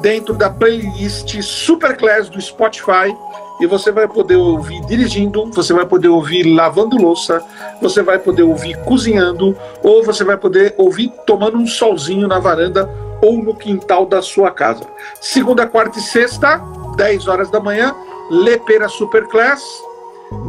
dentro 0.00 0.34
da 0.34 0.48
playlist 0.50 1.40
Superclass 1.42 2.28
do 2.28 2.40
Spotify 2.40 3.14
e 3.60 3.66
você 3.66 3.92
vai 3.92 4.08
poder 4.08 4.36
ouvir 4.36 4.84
dirigindo, 4.86 5.50
você 5.52 5.72
vai 5.72 5.86
poder 5.86 6.08
ouvir 6.08 6.42
lavando 6.54 6.96
louça, 6.96 7.42
você 7.80 8.02
vai 8.02 8.18
poder 8.18 8.42
ouvir 8.42 8.76
cozinhando, 8.84 9.56
ou 9.82 10.02
você 10.02 10.24
vai 10.24 10.36
poder 10.36 10.74
ouvir 10.76 11.12
tomando 11.24 11.56
um 11.56 11.66
solzinho 11.66 12.26
na 12.26 12.38
varanda 12.38 12.90
ou 13.22 13.42
no 13.42 13.54
quintal 13.54 14.06
da 14.06 14.20
sua 14.20 14.50
casa. 14.50 14.84
Segunda, 15.20 15.66
quarta 15.66 15.98
e 15.98 16.02
sexta, 16.02 16.60
10 16.96 17.28
horas 17.28 17.50
da 17.50 17.60
manhã, 17.60 17.94
Lepera 18.30 18.88
Superclass. 18.88 19.62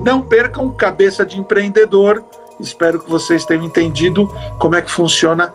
Não 0.03 0.21
percam 0.21 0.69
Cabeça 0.71 1.25
de 1.25 1.39
Empreendedor. 1.39 2.23
Espero 2.59 2.99
que 2.99 3.09
vocês 3.09 3.45
tenham 3.45 3.65
entendido 3.65 4.27
como 4.59 4.75
é 4.75 4.81
que 4.81 4.89
funciona 4.89 5.53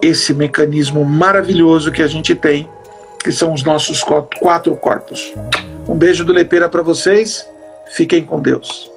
esse 0.00 0.32
mecanismo 0.32 1.04
maravilhoso 1.04 1.90
que 1.92 2.02
a 2.02 2.06
gente 2.06 2.34
tem, 2.34 2.68
que 3.22 3.32
são 3.32 3.52
os 3.52 3.62
nossos 3.62 4.02
quatro 4.40 4.74
corpos. 4.76 5.32
Um 5.88 5.96
beijo 5.96 6.24
do 6.24 6.32
Lepeira 6.32 6.68
para 6.68 6.82
vocês. 6.82 7.46
Fiquem 7.90 8.24
com 8.24 8.40
Deus. 8.40 8.90